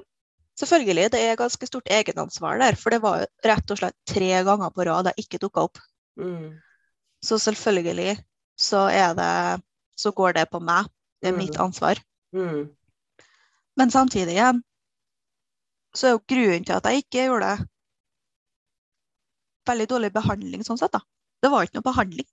[0.62, 4.32] selvfølgelig, det er ganske stort egenansvar der, for det var jo rett og slett tre
[4.48, 5.82] ganger på rad jeg ikke dukka opp.
[6.22, 6.56] Mm.
[7.22, 8.16] Så selvfølgelig
[8.58, 9.34] så er det
[10.02, 10.88] Så går det på meg.
[11.22, 11.66] Det er mitt Mm.
[11.68, 12.00] ansvar.
[12.34, 12.72] Mm.
[13.78, 14.64] Men samtidig igjen,
[15.96, 17.70] så er jo grunnen til at jeg ikke gjorde det,
[19.70, 21.02] veldig dårlig behandling sånn sett, da.
[21.42, 22.30] Det var ikke noe behandling.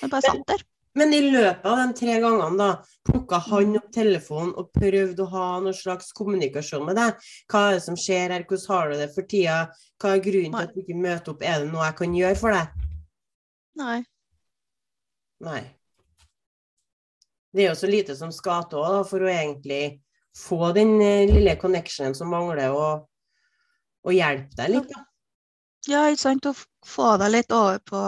[0.00, 0.64] Jeg bare satt der.
[0.94, 2.68] Men i løpet av de tre gangene, da,
[3.08, 7.24] plukka han opp telefonen og prøvde å ha noen slags kommunikasjon med deg?
[7.50, 9.56] Hva er det som skjer her, hvordan har du det for tida?
[9.98, 12.38] Hva er grunnen til at du ikke møter opp, er det noe jeg kan gjøre
[12.38, 12.86] for deg?
[13.82, 13.98] Nei.
[15.42, 15.62] Nei.
[17.54, 19.82] Det er jo så lite som skal til for å egentlig
[20.38, 23.06] få den eh, lille connectionen som mangler, og,
[24.04, 24.90] og hjelpe deg litt.
[24.92, 25.04] Da.
[25.90, 26.48] Ja, ikke sant.
[26.48, 26.54] Å
[26.88, 28.02] få deg litt over på,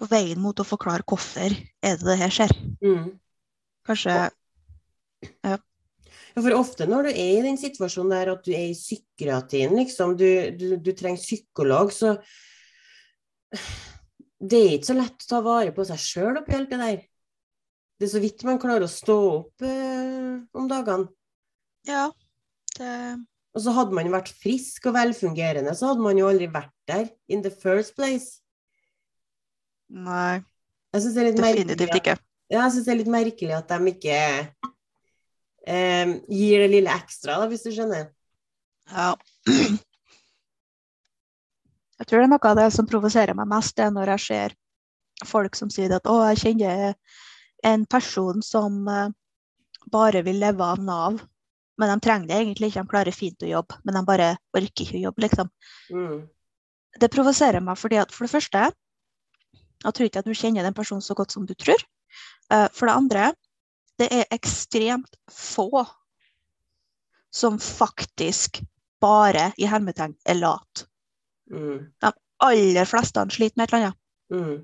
[0.00, 2.54] på veien mot å forklare hvorfor er det det her skjer.
[2.84, 3.10] Mm.
[3.86, 4.20] Kanskje
[5.40, 5.56] Ja,
[6.38, 10.14] for ofte når du er i den situasjonen der at du er i psykiatrien, liksom,
[10.16, 12.16] du, du, du trenger psykolog, så
[14.40, 17.00] Det er ikke så lett å ta vare på seg sjøl oppi alt det der.
[18.00, 21.10] Det er så vidt man klarer å stå opp eh, om dagene.
[21.84, 22.06] Ja.
[22.78, 22.92] Det
[23.52, 27.10] Og så hadde man vært frisk og velfungerende, så hadde man jo aldri vært der
[27.28, 28.40] in the first place.
[29.90, 30.40] Nei,
[30.94, 32.16] syns definitivt ikke.
[32.48, 34.18] Ja, jeg synes det er litt merkelig at de ikke
[35.66, 38.08] eh, gir det lille ekstra, da, hvis du skjønner.
[38.90, 39.12] Ja.
[42.00, 44.24] Jeg tror det er noe av det som provoserer meg mest, det er når jeg
[44.24, 44.56] ser
[45.28, 46.94] folk som sier at å, jeg kjenner
[47.62, 49.08] en person som eh,
[49.92, 51.20] bare vil leve av Nav.
[51.80, 54.84] Men de trenger det egentlig ikke, de klarer fint å jobbe, men de bare orker
[54.84, 55.48] ikke å jobbe, liksom.
[55.94, 56.18] Mm.
[57.00, 58.66] Det provoserer meg fordi at for det første,
[59.80, 61.80] jeg tror ikke at du kjenner den personen så godt som du tror.
[62.52, 63.30] Eh, For det andre,
[64.00, 65.86] det er ekstremt få
[67.32, 68.60] som faktisk
[69.00, 70.84] bare i hermetegn er lat.
[71.50, 71.88] Mm.
[72.40, 74.62] Aller fleste sliter med et eller annet Mm.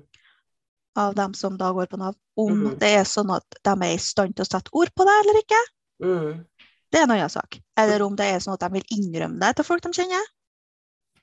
[0.97, 2.15] Av dem som da går på Nav.
[2.37, 2.77] Om mm.
[2.81, 5.43] det er sånn at de er i stand til å sette ord på det eller
[5.43, 5.65] ikke,
[5.97, 6.45] Mm.
[6.93, 7.55] det er en annen sak.
[7.79, 10.27] Eller om det er sånn at de vil innrømme det til folk de kjenner.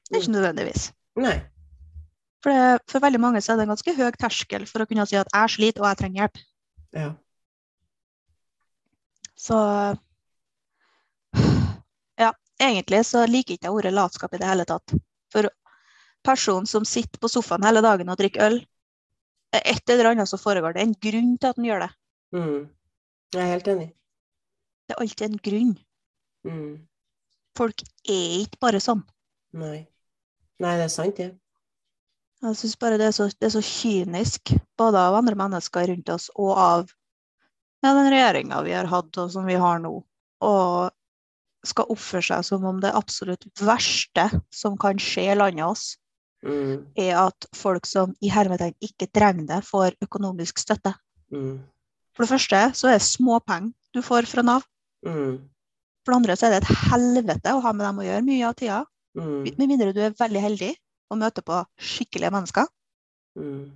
[0.09, 0.89] Det er ikke nødvendigvis.
[1.23, 1.37] Nei.
[2.43, 5.07] For, det, for veldig mange så er det en ganske høy terskel for å kunne
[5.09, 6.43] si at jeg sliter og jeg trenger hjelp.
[6.99, 7.07] Ja.
[9.45, 9.61] Så
[12.21, 14.95] ja, egentlig så liker ikke jeg ordet latskap i det hele tatt.
[15.33, 15.49] For
[16.25, 18.61] personen som sitter på sofaen hele dagen og drikker øl,
[19.61, 20.75] et eller annet som foregår.
[20.75, 21.91] Det er en grunn til at den gjør det.
[22.35, 22.59] Mm.
[23.35, 23.89] Jeg er helt enig.
[24.85, 25.75] Det er alltid en grunn.
[26.45, 26.87] Mm.
[27.57, 29.01] folk er ikke bare sånn.
[29.57, 29.87] Nei.
[30.61, 31.31] Nei, det er sant, det.
[32.45, 36.11] Jeg syns bare det er, så, det er så kynisk, både av andre mennesker rundt
[36.13, 36.91] oss og av
[37.85, 39.95] ja, den regjeringa vi har hatt, og som vi har nå.
[40.45, 40.93] Og
[41.65, 45.87] skal oppføre seg som om det absolutt verste som kan skje landet oss,
[46.45, 46.87] Mm.
[47.01, 50.95] er at folk som i hermetegn ikke trenger det, får økonomisk støtte.
[51.33, 51.63] Mm.
[52.15, 54.67] For det første så er det småpenger du får fra Nav.
[55.07, 55.39] Mm.
[56.05, 58.49] For det andre så er det et helvete å ha med dem å gjøre mye
[58.49, 58.83] av tida.
[59.17, 59.47] Mm.
[59.57, 60.73] Med mindre du er veldig heldig
[61.11, 62.69] og møter på skikkelige mennesker.
[63.39, 63.73] Mm.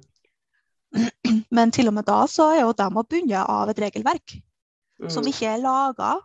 [1.56, 4.38] Men til og med da så er jo de bundet av et regelverk
[4.98, 5.10] Mm.
[5.14, 6.16] som ikke er laga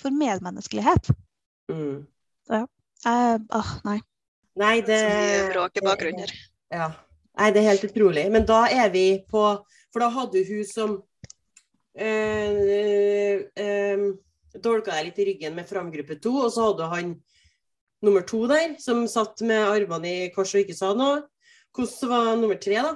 [0.00, 1.10] for medmenneskelighet.
[1.68, 2.06] Mm.
[2.48, 2.68] Jeg,
[3.52, 3.98] åh, nei.
[4.60, 6.34] Nei, det Så mye bråk i bakgrunnen her.
[6.74, 6.88] Ja.
[7.34, 8.24] Nei, det er helt utrolig.
[8.30, 9.42] Men da er vi på
[9.92, 10.96] For da hadde hun som
[11.98, 14.04] øh, øh,
[14.64, 17.12] dolka deg litt i ryggen med framgruppe to, og så hadde han
[18.04, 21.22] nummer to der, som satt med armene i kors og ikke sa noe.
[21.74, 22.92] Hvordan var nummer tre, da?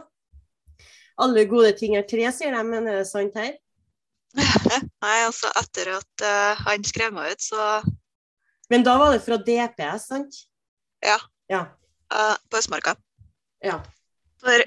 [1.23, 3.57] Alle gode ting er tre, sier de, men er det sant her?
[5.05, 7.71] Nei, altså etter at uh, han skrev meg ut, så
[8.69, 10.43] Men da var det fra DPS, sant?
[11.01, 11.17] Ja.
[11.49, 11.63] Ja.
[12.13, 12.97] uh, På Østmarka.
[13.65, 13.79] ja.
[14.39, 14.63] For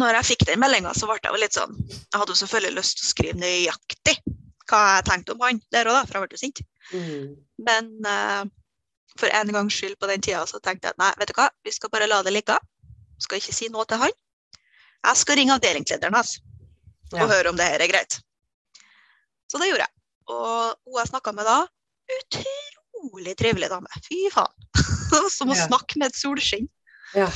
[0.00, 2.76] når jeg fikk den meldinga, så ble jeg jo litt sånn Jeg hadde jo selvfølgelig
[2.78, 4.16] lyst til å skrive nøyaktig
[4.70, 6.60] hva jeg tenkte om han der og da, for jeg ble jo sint.
[6.94, 7.30] Mm.
[7.66, 8.44] Men uh,
[9.18, 11.48] for en gangs skyld på den tida så tenkte jeg at nei, vet du hva,
[11.66, 12.54] vi skal bare la det ligge.
[13.18, 14.14] Skal ikke si noe til han.
[15.08, 16.36] Jeg skal ringe avdelingslederen hans
[17.10, 17.24] Ja.
[17.24, 18.20] og høre om det her er greit.
[19.50, 19.94] Så det gjorde jeg.
[20.30, 21.56] Og hun jeg snakka med da,
[22.20, 22.59] utrolig
[23.38, 24.02] trivelig dame.
[24.06, 24.54] Fy faen.
[25.36, 26.68] Som å snakke med et solskinn.
[27.16, 27.28] Ja.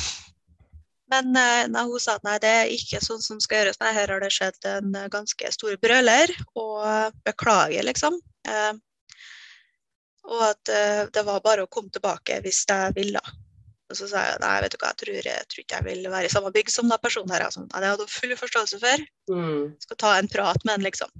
[1.12, 4.10] Men nei, hun sa at nei, det er ikke sånn som skal gjøres, nei, her
[4.14, 8.16] har det skjedd en eh, ganske stor brøler, og eh, beklager, liksom.
[8.48, 8.72] Eh,
[10.24, 13.20] og at eh, det var bare å komme tilbake hvis jeg ville.
[13.92, 16.08] Og så sa jeg nei, vet du hva, jeg tror, jeg tror ikke jeg vil
[16.08, 17.44] være i samme bygg som den personen her.
[17.46, 17.66] Altså.
[17.68, 19.04] Nei, det hadde hun full forståelse for.
[19.30, 19.66] Mm.
[19.84, 21.12] Skal ta en prat med han, liksom.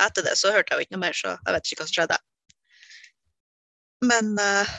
[0.00, 1.98] Etter det så hørte jeg jo ikke noe mer, så jeg vet ikke hva som
[1.98, 2.18] skjedde.
[4.06, 4.70] Men uh,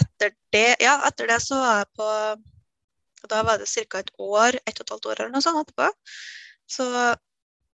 [0.00, 2.08] etter det, ja, etter det så var jeg på
[3.30, 4.00] Da var det ca.
[4.00, 5.90] et år, ett og et halvt år eller noe sånt etterpå.
[6.70, 7.18] Så var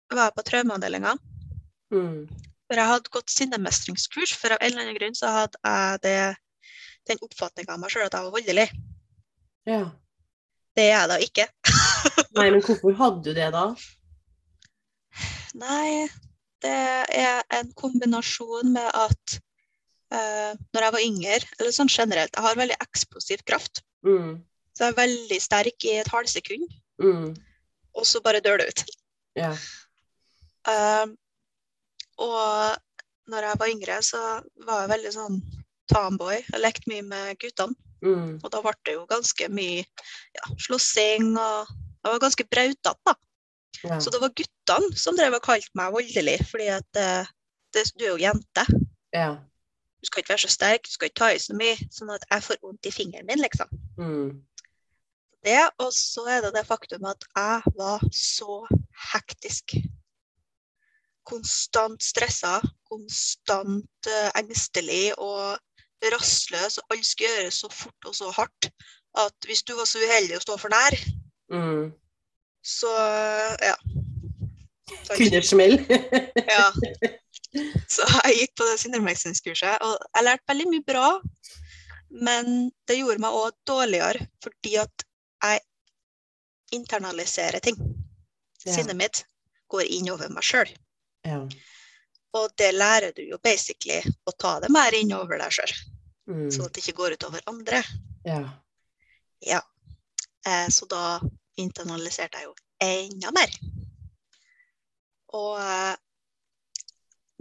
[0.09, 1.13] jeg på traumeavdelinga.
[1.93, 2.25] Mm.
[2.65, 6.17] For jeg hadde gått sinnemestringskurs, for av en eller annen grunn så hadde jeg det,
[7.11, 8.65] den oppfatninga av meg sjøl at jeg var voldelig.
[9.69, 9.83] Ja.
[10.75, 11.45] Det er jeg da ikke.
[12.39, 13.67] Nei, men hvorfor hadde du det da?
[15.55, 16.07] Nei,
[16.65, 16.75] det
[17.21, 19.37] er en kombinasjon med at
[20.11, 23.81] når jeg var yngre, eller sånn generelt, jeg har veldig eksplosiv kraft.
[24.05, 24.37] Mm.
[24.75, 26.67] Så jeg er veldig sterk i et halvsekund,
[27.01, 27.33] Mm.
[27.95, 28.83] og så bare dør det ut.
[29.35, 29.49] Ja.
[30.67, 31.05] Eh,
[32.23, 32.77] og
[33.27, 34.21] når jeg var yngre, så
[34.65, 35.41] var jeg veldig sånn
[35.91, 36.37] tomboy.
[36.51, 37.75] Jeg lekte mye med guttene.
[38.05, 38.39] Mm.
[38.43, 41.71] Og da ble det jo ganske mye ja, slåssing og
[42.05, 43.13] Jeg var ganske brautete, da.
[43.81, 43.95] Ja.
[43.99, 47.07] Så det var guttene som drev og kalte meg voldelig, fordi at det,
[47.73, 48.65] det, du er jo jente.
[49.11, 49.31] ja.
[50.05, 52.25] Du skal ikke være så sterk, du skal ikke ta i så mye, sånn at
[52.29, 53.71] jeg får vondt i fingeren min, liksom.
[53.97, 54.27] Mm.
[55.45, 58.59] Det, og så er det det faktum at jeg var så
[59.15, 59.73] hektisk.
[61.25, 65.57] Konstant stressa, konstant eh, engstelig og
[66.13, 68.69] rastløs, og alt skulle gjøres så fort og så hardt
[69.17, 71.01] at hvis du var så uheldig å stå for nær,
[71.49, 71.91] Mm.
[72.61, 72.89] så
[73.61, 73.73] ja.
[75.05, 75.17] Sant?
[75.17, 76.01] Kunne det smelle?
[76.37, 76.69] Ja.
[77.95, 81.07] Så jeg gikk på det sinnemestringskurset, og jeg lærte veldig mye bra.
[82.25, 85.05] Men det gjorde meg òg dårligere fordi at
[85.43, 85.61] jeg
[86.75, 87.77] internaliserer ting.
[88.65, 88.73] Ja.
[88.75, 89.23] Sinnet mitt
[89.71, 90.69] går inn over meg sjøl.
[91.25, 91.45] ja.
[92.35, 95.71] Og det lærer du jo basically å ta det mer inn over deg sjøl,
[96.27, 96.49] Mm.
[96.51, 97.79] sånn at det ikke går utover andre.
[98.25, 98.41] ja.
[99.41, 99.61] Ja.
[100.45, 101.19] Eh, så da
[101.57, 103.49] internaliserte jeg jo enda mer.
[105.35, 105.95] Og eh,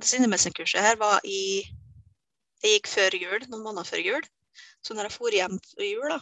[0.01, 1.63] det sinnemestringskurset her var i
[2.63, 4.23] Det gikk før jul, noen måneder før jul.
[4.85, 6.21] Så når jeg for hjem før jul, da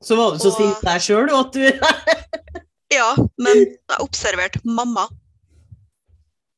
[0.00, 1.66] Så var du så sint deg sjøl at du
[3.00, 5.04] Ja, men jeg observerte mamma.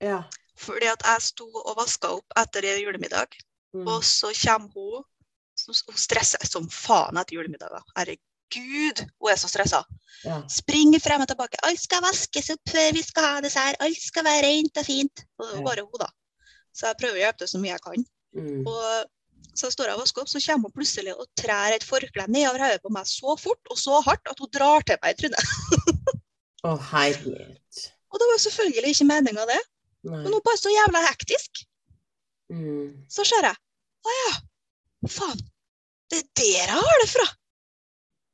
[0.00, 0.22] Ja.
[0.56, 3.38] Fordi at jeg sto og vaska opp etter julemiddag,
[3.72, 3.86] Mm.
[3.88, 5.04] og så kommer hun
[5.64, 7.80] Hun stresser som faen etter julemiddager.
[8.52, 9.82] Herregud, hun er så stressa.
[10.24, 10.42] ja.
[10.50, 11.60] Springer frem og tilbake.
[11.66, 13.80] Alt skal vaskes opp før vi skal ha dessert.
[13.80, 15.24] Alt skal være rent og fint.
[15.38, 16.08] Og det var bare hun, da.
[16.72, 18.04] Så jeg prøver å hjelpe til så mye jeg kan.
[18.36, 18.62] Mm.
[18.68, 22.24] Og så står jeg og vasker opp, så kommer hun plutselig og trær et forkle
[22.28, 25.18] nedover hodet på meg så fort og så hardt at hun drar til meg i
[25.20, 25.50] trynet.
[26.62, 27.82] Å, herlighet.
[28.12, 29.60] Og det var selvfølgelig ikke meninga, det.
[30.08, 30.22] Nei.
[30.24, 31.64] Men hun bare så jævla hektisk.
[32.52, 33.04] Mm.
[33.12, 33.58] Så ser jeg.
[34.02, 34.32] Å ja.
[35.10, 35.40] Faen.
[36.12, 37.24] Det er der jeg har det fra.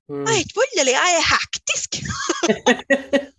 [0.08, 0.24] Mm.
[0.24, 1.90] Jeg er ikke voldelig, jeg er hektisk.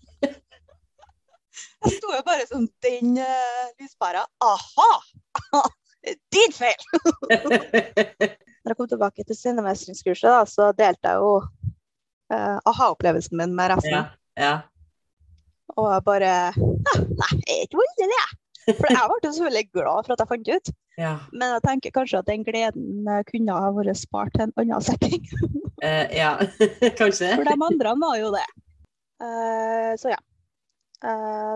[1.80, 4.26] Jeg sto jo bare som den uh, lyspæra.
[4.44, 4.90] Aha!
[6.36, 6.82] Din feil!
[8.64, 13.72] Når jeg kom tilbake til sinnemestringskurset, da, så delte jeg jo uh, aha-opplevelsen min med
[13.72, 13.96] resten.
[13.96, 14.04] ja.
[14.38, 14.54] ja.
[15.78, 18.30] Og jeg bare Nei, jeg er ikke voldelig, jeg.
[18.68, 20.72] For jeg ble jo selvfølgelig glad for at jeg fant det ut.
[21.00, 21.14] Ja.
[21.32, 25.24] Men jeg tenker kanskje at den gleden kunne ha vært spart til en annen setting.
[25.84, 26.34] uh, ja.
[27.00, 27.32] Kanskje.
[27.34, 28.46] For de andre var jo det.
[29.24, 30.20] Uh, så ja.
[31.06, 31.56] Uh,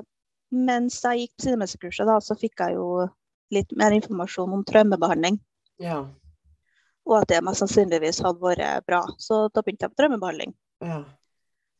[0.53, 3.07] mens jeg gikk på sidemesterkurset, da, så fikk jeg jo
[3.53, 5.39] litt mer informasjon om traumebehandling.
[5.81, 6.03] Ja.
[7.03, 9.03] Og at det mest sannsynligvis hadde vært bra.
[9.19, 10.55] Så da begynte jeg på traumebehandling.
[10.85, 11.03] ja.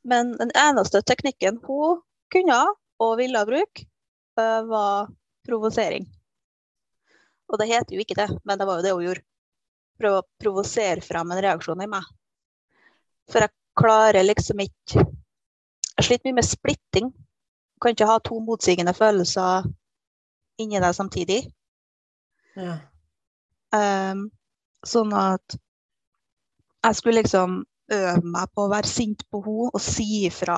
[0.03, 2.01] Men den eneste teknikken hun
[2.33, 2.57] kunne
[2.99, 3.85] og ville bruke,
[4.37, 5.11] var
[5.45, 6.07] provosering.
[7.51, 9.25] Og det heter jo ikke det, men det var jo det hun gjorde.
[10.01, 12.07] Prøve å provosere fram en reaksjon i meg.
[13.29, 15.03] For jeg klarer liksom ikke
[15.93, 17.11] Jeg sliter mye med splitting.
[17.81, 19.67] Kan ikke ha to motsigende følelser
[20.59, 21.43] inni deg samtidig.
[22.57, 22.79] ja.
[23.73, 24.27] Um,
[24.85, 25.55] sånn at
[26.83, 27.61] jeg skulle liksom
[27.93, 30.57] øve meg på å være sint på henne og si ifra.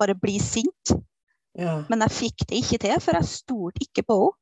[0.00, 0.94] Bare bli sint.
[1.58, 1.82] Ja.
[1.88, 4.38] Men jeg fikk det ikke til, for jeg stolte ikke på henne.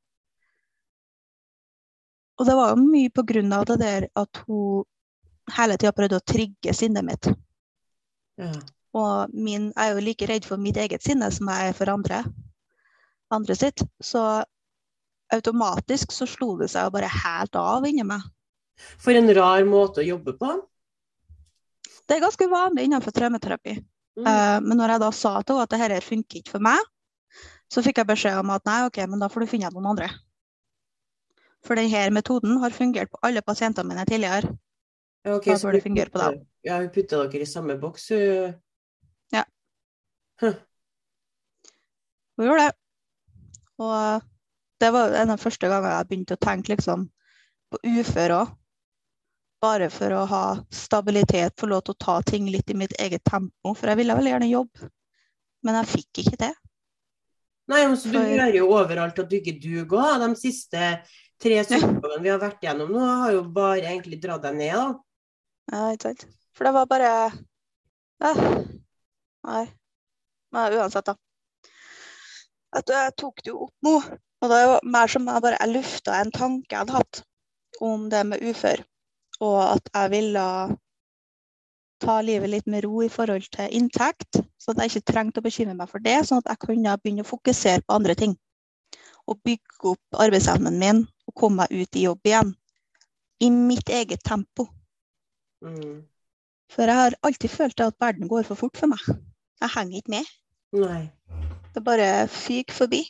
[2.40, 4.86] Og det var jo mye på grunn av det der at hun
[5.52, 7.32] hele tida prøvde å trigge sinnet mitt.
[8.40, 8.54] ja.
[8.96, 11.92] Og min, jeg er jo like redd for mitt eget sinne som jeg er for
[11.92, 12.24] andre,
[13.30, 13.84] andre sitt.
[14.02, 14.22] Så
[15.30, 18.24] automatisk så slo det seg jo bare helt av inni meg.
[18.98, 20.56] For en rar måte å jobbe på.
[22.02, 23.76] Det er ganske vanlig innenfor traumeterapi.
[24.18, 24.26] Mm.
[24.26, 26.90] Uh, men når jeg da sa til henne at dette funker ikke for meg,
[27.70, 30.08] så fikk jeg beskjed om at nei, ok, men da får du finne noen andre.
[31.66, 34.50] For denne metoden har fungert på alle pasientene mine tidligere.
[35.24, 37.76] Ja, okay, da så bør det fungere på putter- Ja, vi putter dere i samme
[37.80, 38.08] boks.
[40.40, 40.56] hun-
[42.36, 42.72] Hun gjorde det.
[43.78, 44.22] Og
[44.80, 47.10] det var en av de første gangene jeg begynte å tenke liksom
[47.70, 48.56] på uføre òg.
[49.60, 53.22] Bare for å ha stabilitet, få lov til å ta ting litt i mitt eget
[53.24, 53.74] tempo.
[53.74, 54.88] For jeg ville veldig gjerne jobbe,
[55.62, 56.54] men jeg fikk ikke det.
[57.70, 60.18] Nei, men så Du For- hører jo overalt at du ikke duger.
[60.18, 60.26] da.
[60.26, 61.02] De siste
[61.40, 64.74] tre sykdommene vi har vært gjennom nå, har jo bare egentlig dratt deg ned.
[64.74, 64.94] da.
[65.72, 66.24] Ja, ikke sant?
[66.52, 67.10] For det var bare
[68.20, 68.64] eh,
[69.46, 69.64] Nei.
[70.52, 71.14] Men uansett, da.
[72.76, 73.94] At jeg tok det jo opp nå.
[74.40, 77.22] Og det er jo mer som jeg bare jeg lufta en tanke jeg hadde hatt
[77.80, 78.82] om det med ufør.
[79.40, 80.44] Og at jeg ville
[82.00, 84.40] ta livet litt med ro i forhold til inntekt.
[84.60, 87.24] Så at jeg ikke trengte å bekymre meg for det, sånn at jeg kunne begynne
[87.24, 88.36] å fokusere på andre ting.
[89.28, 92.54] Og bygge opp arbeidsevnen min og komme meg ut i jobb igjen.
[93.40, 94.66] I mitt eget tempo.
[95.64, 96.02] Mm.
[96.70, 99.00] For jeg har alltid følt at verden går for fort for meg.
[99.60, 100.28] Jeg henger ikke med.
[100.80, 101.02] Nei.
[101.74, 103.02] Det bare fyker forbi.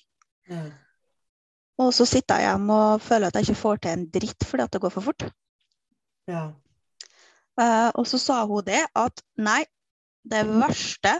[0.50, 0.64] Ja.
[1.80, 4.66] Og så sitter jeg igjen og føler at jeg ikke får til en dritt fordi
[4.66, 5.30] at det går for fort.
[6.28, 6.50] ja.
[7.60, 9.62] Eh, og så sa hun det at nei,
[10.30, 11.12] det verste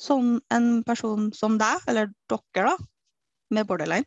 [0.00, 2.76] som en person som deg, eller dere da,
[3.54, 4.06] med borderline,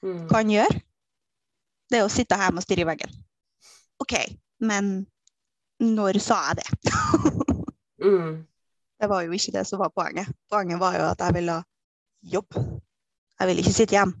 [0.00, 0.28] Mm.
[0.30, 0.80] kan gjøre,
[1.92, 3.10] det er å sitte hjemme og stirre i veggen.
[4.00, 4.14] OK,
[4.64, 4.86] men
[5.80, 6.68] når sa jeg det?
[8.00, 8.46] Mm.
[8.96, 10.30] Det var jo ikke det som var poenget.
[10.48, 11.58] Poenget var jo at jeg ville
[12.32, 12.62] jobbe.
[13.36, 14.16] Jeg ville ikke sitte hjemme.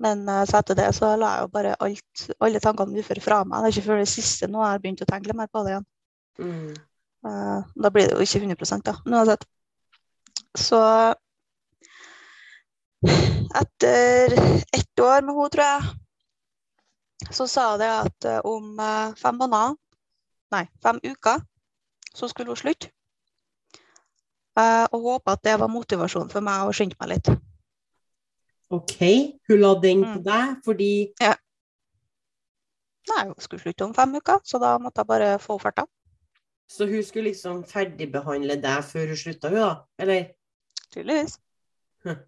[0.00, 3.42] Men eh, så etter det så la jeg jo bare alt, alle tankene uføre fra
[3.44, 3.60] meg.
[3.60, 5.64] Det er ikke før det siste nå jeg har begynt å tenke litt mer på
[5.66, 5.88] det igjen.
[6.40, 6.70] Mm.
[7.28, 8.94] Eh, da blir det jo ikke 100 da.
[9.04, 9.44] Men uansett.
[10.56, 10.80] Så
[13.60, 14.36] etter
[14.72, 15.82] ett år med henne, tror jeg,
[17.36, 18.80] så sa det at eh, om
[19.20, 19.76] fem måneder,
[20.56, 21.44] nei, fem uker,
[22.16, 22.90] så skulle hun slutte.
[24.60, 27.30] Og håpa at det var motivasjon for meg å skynde meg litt.
[28.70, 28.98] OK,
[29.48, 30.24] hun la den på Mm.
[30.24, 30.90] deg fordi
[33.10, 35.86] Nei, hun skulle slutte om fem uker, så da måtte jeg bare få farta.
[36.68, 39.70] Så hun skulle liksom ferdigbehandle deg før hun slutta, hun da?
[39.98, 40.28] Eller?
[40.92, 41.38] Tydeligvis.
[42.04, 42.20] Hm.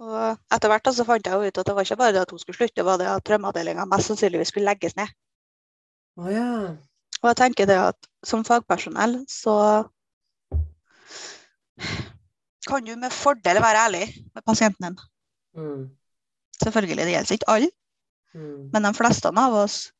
[0.00, 2.38] Og etter hvert så fant jeg ut at det var ikke bare det at hun
[2.42, 5.08] skulle slutte, det var det at traumeavdelinga mest sannsynligvis skulle legges ned.
[6.16, 6.74] Oh, ja.
[7.22, 9.54] Og jeg tenker det at som fagpersonell så
[12.66, 14.98] kan du med fordel være ærlig med pasienten din.
[15.56, 15.90] Mm.
[16.62, 17.70] Selvfølgelig, det gjelder ikke alle,
[18.34, 18.70] Mm.
[18.72, 19.92] men de fleste av oss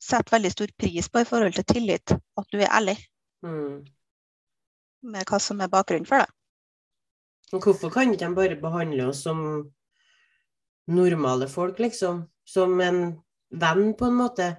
[0.00, 2.98] setter veldig stor pris på i forhold til tillit at du er ærlig
[3.42, 3.86] Mm.
[5.02, 6.28] med hva som er bakgrunnen for det.
[7.52, 9.70] Men hvorfor kan ikke de bare behandle oss som
[10.86, 12.28] normale folk, liksom?
[12.44, 14.56] Som en venn, på en måte?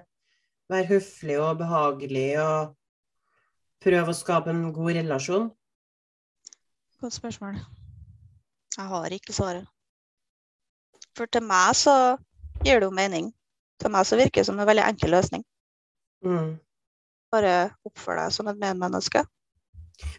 [0.70, 2.76] Være høflig og behagelig og
[3.80, 5.50] prøve å skape en god relasjon?
[7.00, 7.54] Godt spørsmål.
[8.76, 9.66] Jeg har ikke svaret.
[11.20, 11.94] For til meg så
[12.64, 13.26] gir det jo mening.
[13.80, 15.42] Til meg så virker det som en veldig enkel løsning.
[16.24, 16.54] Mm.
[17.32, 17.54] Bare
[17.84, 19.20] oppfør deg som et medmenneske.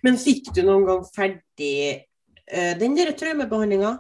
[0.06, 1.72] Men fikk du noen gang ferdig
[2.54, 3.96] uh, den der traumebehandlinga?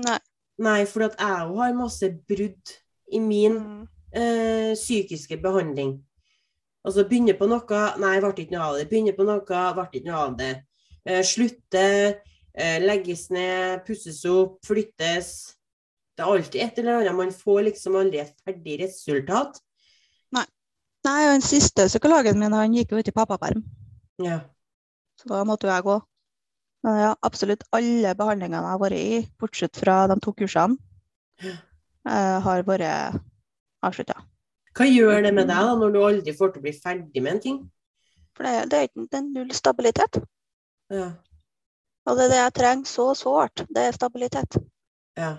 [0.00, 0.16] Nei.
[0.64, 2.72] Nei, for at jeg òg har masse brudd
[3.12, 3.82] i min Mm.
[4.16, 5.98] uh, psykiske behandling.
[6.84, 8.88] Altså begynner på noe, nei, ble ikke noe av det.
[8.88, 10.54] Begynner på noe, ble ikke noe av det.
[11.04, 11.84] Uh, slutte,
[12.54, 15.56] eh, legges ned, pusses opp, flyttes.
[16.14, 17.14] Det er alltid et eller annet.
[17.18, 19.60] Man får liksom aldri et ferdig resultat.
[21.04, 23.58] Nei, og den siste psykologen min han gikk jo ut i pappaperm,
[24.24, 24.38] Ja.
[25.20, 25.96] så da måtte jo jeg gå.
[26.82, 30.78] Men ja, absolutt alle behandlingene jeg har vært i, bortsett fra de to kursene,
[31.44, 33.20] eh, har vært
[33.84, 34.16] avslutta.
[34.74, 37.32] Hva gjør det med deg da, når du aldri får til å bli ferdig med
[37.34, 37.60] en ting?
[38.34, 40.22] For det, det er det er null stabilitet.
[40.88, 41.10] Ja.
[42.06, 43.66] Og det er det jeg trenger så sårt.
[43.68, 44.56] Det er stabilitet.
[45.20, 45.34] ja.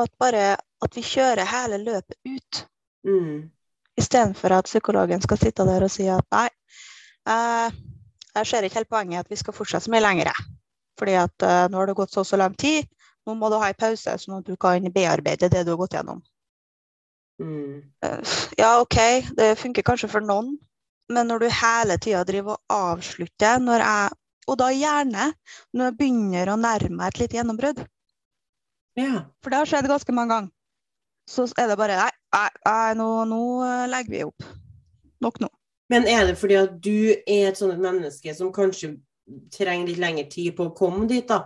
[0.00, 2.62] At bare at vi kjører hele løpet ut.
[3.06, 3.50] Mm.
[4.00, 6.48] Istedenfor at psykologen skal sitte der og si at nei,
[7.28, 7.80] eh,
[8.36, 10.32] jeg ser ikke helt poenget i at vi skal fortsette så mye lenger.
[10.98, 12.88] Fordi at eh, nå har det gått så så lang tid,
[13.26, 15.96] nå må du ha en pause sånn at du kan bearbeide det du har gått
[15.98, 16.22] gjennom.
[17.40, 17.80] Mm.
[18.04, 18.98] Eh, ja, OK,
[19.36, 20.54] det funker kanskje for noen,
[21.10, 24.18] men når du hele tida driver og avslutter, når jeg,
[24.50, 25.30] og da gjerne
[25.74, 27.82] når jeg begynner å nærme meg et lite gjennombrudd,
[28.98, 29.24] Ja.
[29.42, 30.50] for det har skjedd ganske mange ganger,
[31.30, 34.48] så er det bare nei, nei, nå, nå eh, legger vi opp.
[35.22, 35.48] Nok nå.
[35.90, 38.96] Men er det fordi at du er et sånt menneske som kanskje
[39.54, 41.44] trenger litt lengre tid på å komme dit, da?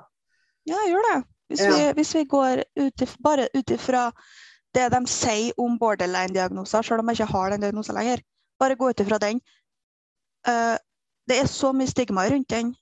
[0.69, 1.19] Ja, jeg gjør det.
[1.53, 1.71] Hvis, Ja.
[1.71, 4.13] vi, hvis vi går ut bare ut ifra
[4.75, 8.23] det de sier om borderline-diagnoser, selv om jeg ikke har den diagnosen lenger,
[8.59, 9.41] bare gå ut ifra den.
[10.49, 10.77] Uh,
[11.29, 12.75] det er så mye stigma rundt den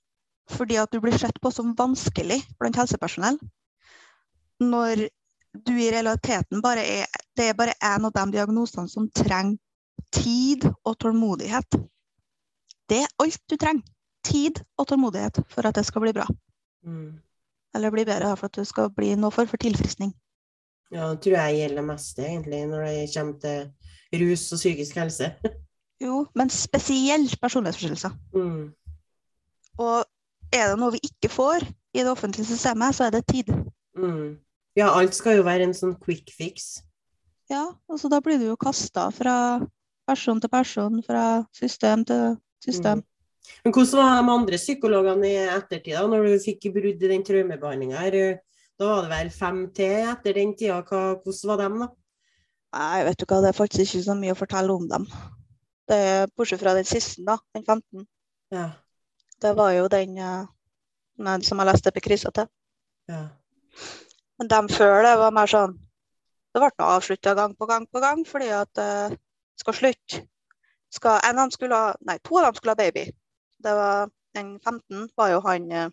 [0.51, 3.37] fordi at du blir sett på som vanskelig blant helsepersonell.
[4.71, 5.07] Når
[5.65, 7.05] du i realiteten bare er
[7.37, 9.57] Det er bare en av de diagnosene som trenger
[10.13, 11.79] tid og tålmodighet.
[12.89, 13.81] Det er alt du trenger.
[14.23, 16.27] Tid og tålmodighet for at det skal bli bra.
[16.85, 17.17] Mm.
[17.75, 20.13] Eller bli bedre for at det skal bli noe for, for tilfriskning.
[20.93, 25.33] Ja, det tror jeg gjelder mest, egentlig, når det kommer til rus og psykisk helse.
[26.03, 28.11] Jo, men spesielt personlighetsforstyrrelser.
[28.35, 28.73] Mm.
[29.79, 30.05] Og
[30.51, 33.53] er det noe vi ikke får i det offentlige systemet, så er det tid.
[33.95, 34.33] Mm.
[34.77, 36.81] Ja, alt skal jo være en sånn quick fix.
[37.51, 39.35] Ja, altså da blir du jo kasta fra
[40.09, 43.03] person til person, fra system til system.
[43.03, 43.09] Mm.
[43.65, 47.25] Men hvordan var de andre psykologene i ettertid, da, når du fikk brudd i den
[47.27, 48.17] traumebehandlinga her?
[48.79, 50.79] Da var det vel fem til etter den tida.
[50.87, 51.89] Hvordan var dem, da?
[52.73, 55.05] Nei, vet du hva, det er faktisk ikke så mye å fortelle om dem.
[55.91, 58.07] Det er, bortsett fra den siste, da, den 15.
[58.55, 58.65] Ja.
[59.43, 62.49] Det var jo den den som jeg leste epikrysa til.
[63.11, 63.27] ja.
[64.39, 65.75] Men dem før det var mer sånn
[66.53, 69.13] Det ble avslutta gang på gang på gang fordi at uh,
[69.57, 70.19] skal slutte.
[70.93, 73.07] Skal, en av dem skulle ha, nei, to av dem skulle ha baby.
[73.65, 75.87] Det var, den 15 var jo han uh,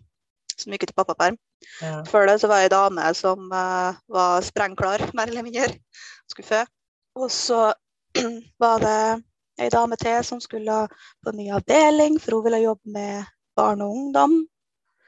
[0.53, 1.39] som gikk ut i pappaperm.
[1.81, 2.03] ja.
[2.05, 5.73] Før det så var ei dame som uh, var sprengklar, mer eller mindre.
[6.29, 6.61] Skulle fø.
[7.17, 7.73] Og så
[8.63, 9.01] var det
[9.61, 10.87] ei dame til som skulle
[11.25, 14.43] på ny avdeling, for hun ville jobbe med barn og ungdom.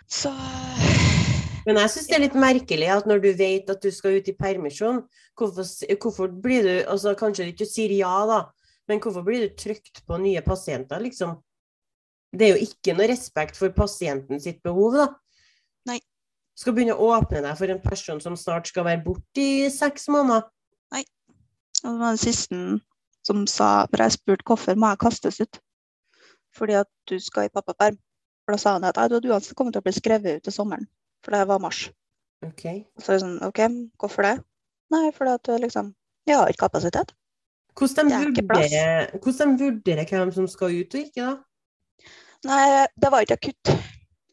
[0.09, 0.33] Så
[1.67, 4.29] Men jeg syns det er litt merkelig at når du vet at du skal ut
[4.29, 5.03] i permisjon,
[5.39, 5.69] hvorfor,
[6.03, 8.41] hvorfor blir du altså Kanskje du ikke sier ja, da,
[8.91, 11.37] men hvorfor blir du trykt på nye pasienter, liksom?
[12.33, 15.07] Det er jo ikke noe respekt for pasienten sitt behov, da.
[15.91, 16.01] Nei.
[16.59, 20.09] Skal begynne å åpne deg for en person som snart skal være borte i seks
[20.13, 20.49] måneder.
[21.83, 22.57] Og det var den siste
[23.27, 25.61] som sa For jeg spurte hvorfor må jeg kastes ut.
[26.57, 27.99] Fordi at du skal i pappaperm.
[28.45, 30.55] For da sa han at du hadde uansett kommet til å bli skrevet ut til
[30.55, 30.89] sommeren.
[31.23, 31.87] For det var mars.
[32.43, 32.63] Ok.
[32.99, 33.61] Så er det sånn OK,
[34.03, 34.37] hvorfor det?
[34.93, 35.93] Nei, fordi at liksom
[36.29, 37.13] Jeg har ikke kapasitet.
[37.79, 42.11] Hvordan de, er vurderer, hvordan vurderer hvem som skal ut og ikke, da?
[42.47, 43.73] Nei, det var ikke akutt.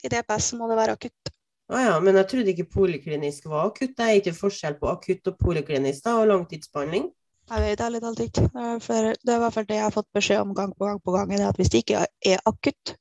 [0.03, 1.31] I DPS må det være akutt.
[1.69, 3.95] Å ja, men jeg trodde ikke poliklinisk var akutt.
[3.97, 7.07] Det er ikke forskjell på akutt og poliklinisk da, og langtidsbehandling.
[7.49, 8.45] Jeg vet ærlig talt ikke.
[8.53, 8.79] Er,
[9.17, 11.13] det er i hvert fall det jeg har fått beskjed om gang på gang på
[11.15, 11.31] gang.
[11.33, 12.97] er at Hvis det ikke er akutt,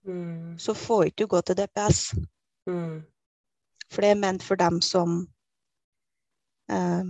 [0.00, 0.56] Mm.
[0.58, 2.14] så får ikke du gå til DPS.
[2.66, 3.02] Mm.
[3.90, 5.24] For det er ment for dem som
[6.70, 7.02] eh,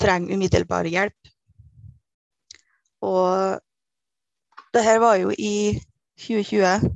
[0.00, 1.32] trenger umiddelbar hjelp.
[3.04, 3.60] Og
[4.74, 5.80] det her var jo i
[6.20, 6.90] 2020,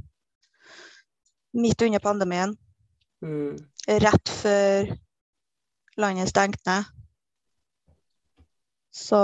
[1.54, 2.58] midt under pandemien,
[3.24, 3.56] Mm.
[3.88, 4.90] rett før
[5.96, 6.84] landet stengte ned.
[8.92, 9.16] Så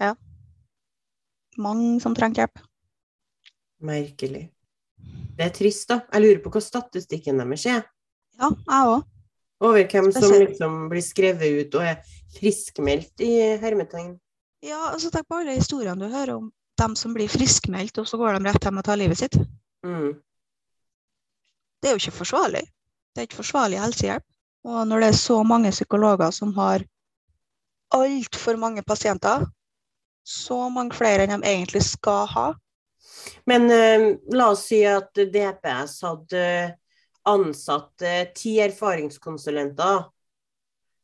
[0.00, 0.14] ja.
[1.56, 2.60] Mange som trenger hjelp.
[3.80, 4.50] Merkelig.
[5.40, 6.02] Det er trist, da.
[6.12, 7.84] Jeg lurer på hva statistikken deres er.
[8.36, 9.06] Ja, jeg òg.
[9.64, 13.32] Over hvem som liksom blir skrevet ut og er friskmeldt i
[13.62, 14.18] hermetegn.
[14.64, 18.20] Ja, altså tenk på alle historiene du hører om dem som blir friskmeldt, og så
[18.20, 19.40] går de rett hjem og tar livet sitt.
[19.84, 20.12] Mm.
[21.80, 22.66] Det er jo ikke forsvarlig.
[23.08, 24.26] Det er ikke forsvarlig helsehjelp.
[24.68, 26.84] Og når det er så mange psykologer som har
[27.96, 29.48] altfor mange pasienter,
[30.20, 32.50] så mange flere enn de egentlig skal ha,
[33.50, 34.06] Men eh,
[34.36, 36.44] la oss si at DPS hadde
[37.30, 40.04] ansatt eh, ti erfaringskonsulenter.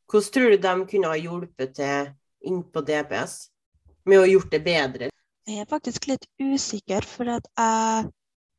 [0.07, 2.13] Hvordan tror du de kunne ha hjulpet til
[2.47, 3.39] inn på DPS
[4.07, 5.11] med å gjort det bedre?
[5.47, 7.43] Jeg er faktisk litt usikker, for jeg,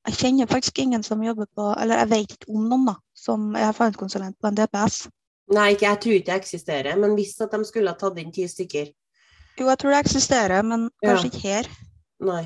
[0.07, 3.49] jeg kjenner faktisk ingen som jobber på Eller jeg vet ikke om noen da, som
[3.55, 5.07] er erfaringskonsulent på en DPS.
[5.55, 8.33] Nei, ikke, jeg tror ikke det eksisterer, men hvis at de skulle ha tatt inn
[8.35, 8.89] ti stykker
[9.57, 11.13] Jo, jeg tror det eksisterer, men Ja.
[11.13, 11.69] kanskje ikke her.
[12.19, 12.43] Nei.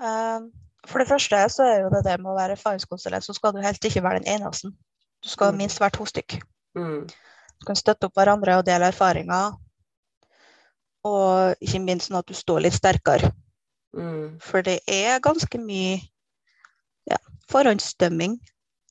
[0.00, 0.40] Eh,
[0.86, 3.58] For det første så er jo det det med å være erfaringskonsulent, så skal du
[3.64, 4.70] helst ikke være den eneste.
[5.22, 5.56] Du skal Mm.
[5.58, 6.36] minst være to stykk.
[6.76, 7.08] Mm.
[7.60, 9.56] Du kan støtte opp hverandre og dele erfaringer.
[11.04, 13.32] Og ikke minst sånn at du står litt sterkere.
[13.96, 14.38] Mm.
[14.40, 16.00] For det er ganske mye
[17.10, 17.16] ja,
[17.50, 18.38] forhåndsdømming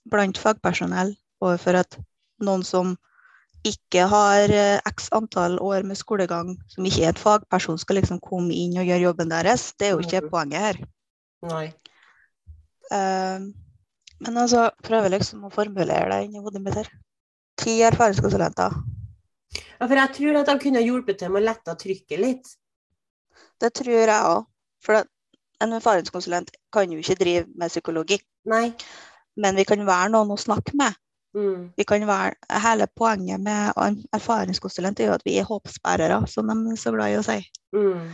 [0.10, 1.98] blant fagpersonell overfor at
[2.42, 2.98] noen som
[3.66, 8.20] ikke har eh, x antall år med skolegang, som ikke er et fagperson, skal liksom
[8.24, 9.72] komme inn og gjøre jobben deres.
[9.80, 10.30] Det er jo ikke Mhm.
[10.32, 10.82] poenget her.
[11.46, 11.66] Nei.
[12.92, 13.52] Uh,
[14.22, 16.90] men altså, prøver liksom å formulere det inni hodet mitt her.
[17.58, 18.76] Ti erfaringskonsulenter.
[19.80, 22.48] Ja, for jeg tror at de kunne hjulpet til med å lette trykket litt.
[23.60, 24.46] Det tror jeg òg.
[24.84, 25.02] For
[25.62, 28.20] en erfaringskonsulent kan jo ikke drive med psykologi.
[28.46, 28.74] Nei.
[29.38, 30.94] Men vi kan være noen å snakke med.
[31.36, 31.74] Mm.
[31.78, 33.74] Vi kan være, hele poenget med
[34.16, 37.40] erfaringskonsulent er jo at vi er håpsbærere, som de er så glad i å si.
[37.76, 38.06] Mm.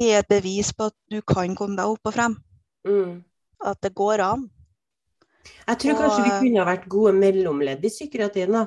[0.00, 2.34] Vi er et bevis på at du kan komme deg opp og frem.
[2.86, 3.22] Mm.
[3.66, 4.48] At det går an.
[5.68, 8.52] Jeg tror Og- kanskje vi kunne ha vært gode mellomledd i psykiatrien.
[8.52, 8.66] da.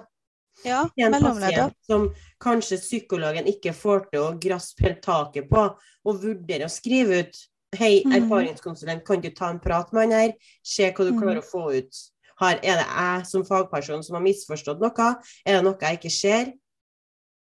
[0.65, 5.75] Ja, en pasient som kanskje psykologen ikke får til å graspe helt taket på,
[6.05, 8.11] og vurderer å skrive ut Hei, Mhm.
[8.29, 10.33] erfaringskonsulent, kan du ta en prat med han her?
[10.61, 11.21] Se hva du Mhm.
[11.21, 11.95] klarer å få ut.
[12.41, 15.09] Har, er det jeg som fagperson som har misforstått noe?
[15.45, 16.51] Er det noe jeg ikke ser?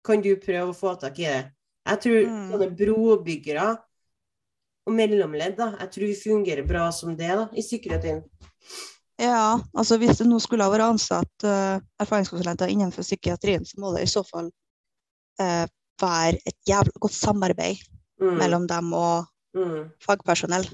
[0.03, 1.41] Kan du prøve å få tak i det?
[1.87, 2.51] Jeg tror Mm.
[2.51, 3.69] sånne brobyggere
[4.85, 8.23] og mellomledd, da, jeg tror fungerer bra som det da, i psykiatrien.
[9.21, 13.93] Ja, altså hvis det nå skulle ha vært ansatt uh, erfaringskonsulenter innenfor psykiatrien, så må
[13.95, 14.49] det i så fall
[15.41, 15.65] uh,
[16.01, 17.77] være et jævla godt samarbeid
[18.21, 18.37] Mm.
[18.37, 19.25] mellom dem og
[19.55, 19.89] Mm.
[20.01, 20.67] fagpersonell.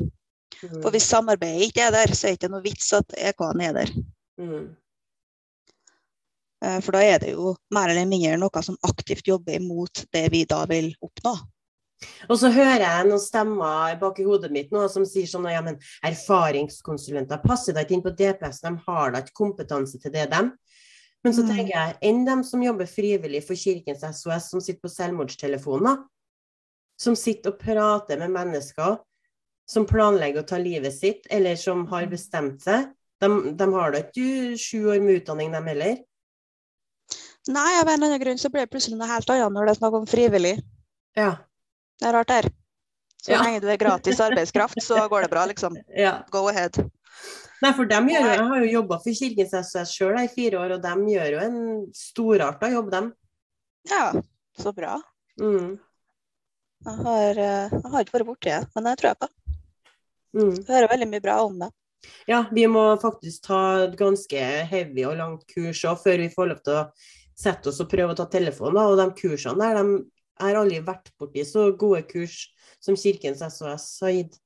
[0.63, 0.81] Mm.
[0.81, 3.73] For hvis samarbeidet ikke er der, så er det ikke noe vits at EK-en er
[3.77, 3.91] der.
[4.41, 4.67] Mm.
[6.65, 10.25] Eh, For da er det jo mer eller mindre noe som aktivt jobber imot det
[10.33, 11.35] vi da vil oppnå.
[12.29, 15.63] Og så hører jeg noen stemmer bak i hodet mitt nå som sier sånn ja,
[15.65, 20.27] men erfaringskonsulenter passer da ikke inn på DPS, de har da ikke kompetanse til det,
[20.33, 20.51] dem.
[21.25, 21.49] Men så Mm.
[21.49, 26.05] tenker jeg, enn dem som jobber frivillig for Kirkens SOS, som sitter på selvmordstelefoner,
[26.99, 28.99] som sitter og prater med mennesker
[29.67, 32.87] som planlegger å ta livet sitt, eller som har bestemt seg,
[33.21, 35.97] de, de har da ikke sju år med utdanning, de heller.
[37.47, 39.73] Nei, av en eller annen grunn så blir det plutselig noe helt annet når det
[39.73, 40.55] er snakk om frivillig.
[41.17, 41.31] Ja.
[41.97, 42.49] Det er rart der.
[43.23, 43.41] Så Ja.
[43.41, 45.75] lenge du er gratis arbeidskraft, så går det bra, liksom.
[46.05, 46.21] ja.
[46.31, 46.77] Go ahead.
[47.63, 50.75] Nei, for dem gjør Jeg har jo jobba for Kirkens SOS sjøl i fire år,
[50.75, 51.57] og de gjør jo en
[51.95, 53.09] storarta jobb, dem.
[53.89, 54.11] Ja,
[54.59, 54.99] så bra.
[55.41, 55.79] Mm.
[56.85, 59.29] Jeg har, eh, jeg har ikke vært borti det, men det tror jeg på.
[60.35, 60.55] Mm.
[60.67, 61.69] Hører veldig mye bra om det.
[62.29, 66.51] Ja, vi må faktisk ta et ganske heavy og langt kurs òg, før vi får
[66.51, 66.83] lov til å
[67.37, 68.79] sette oss og prøve å ta telefonen.
[68.83, 72.45] Og de kursene der, de har aldri vært borti så gode kurs
[72.83, 74.37] som Kirkens SOS har gitt.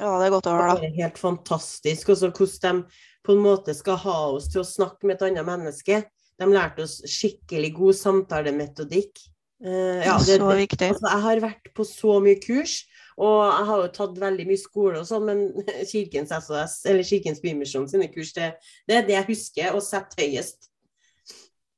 [0.00, 0.80] Ja, det er godt å høre, da.
[0.82, 2.10] Det er helt fantastisk.
[2.14, 5.46] Også hvordan de på en måte skal ha oss til å snakke med et annet
[5.46, 6.00] menneske.
[6.40, 9.22] De lærte oss skikkelig god samtalemetodikk.
[9.64, 10.88] Uh, ja, det, så viktig.
[10.90, 12.82] Altså, jeg har vært på så mye kurs,
[13.20, 15.42] og jeg har jo tatt veldig mye skole og sånn, men
[15.92, 18.54] Kirkens SOS, eller Kirkens Bymisjon sine kurs, det,
[18.88, 20.70] det er det jeg husker og setter høyest.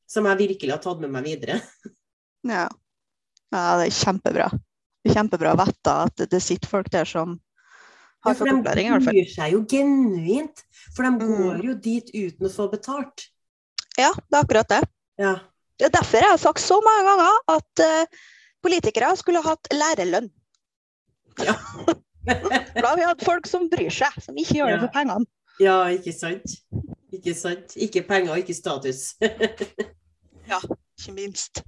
[0.07, 1.61] Som jeg virkelig har tatt med meg videre.
[2.47, 2.69] Ja.
[3.51, 4.45] ja, det er kjempebra.
[5.03, 7.33] Det er kjempebra å vite at det, sitter folk der som
[8.23, 9.17] har ja, fått opplæring, i hvert fall.
[9.17, 10.63] de bryr seg jo genuint,
[10.95, 11.25] for de Mm.
[11.27, 13.27] går jo dit uten å få betalt.
[13.99, 14.81] Ja, det er akkurat det.
[15.19, 15.33] Ja.
[15.75, 18.23] Det er derfor jeg har sagt så mange ganger at uh,
[18.63, 20.31] politikere skulle hatt lærerlønn.
[21.45, 21.55] Ja.
[22.27, 25.27] Da har vi hatt folk som bryr seg, som ikke gjør det for pengene.
[25.63, 26.57] ja, ikke sant?
[27.15, 27.77] Ikke sant?
[27.77, 29.15] Ikke penger, ikke status.
[30.53, 30.59] ja,
[30.99, 31.63] Ikke minst.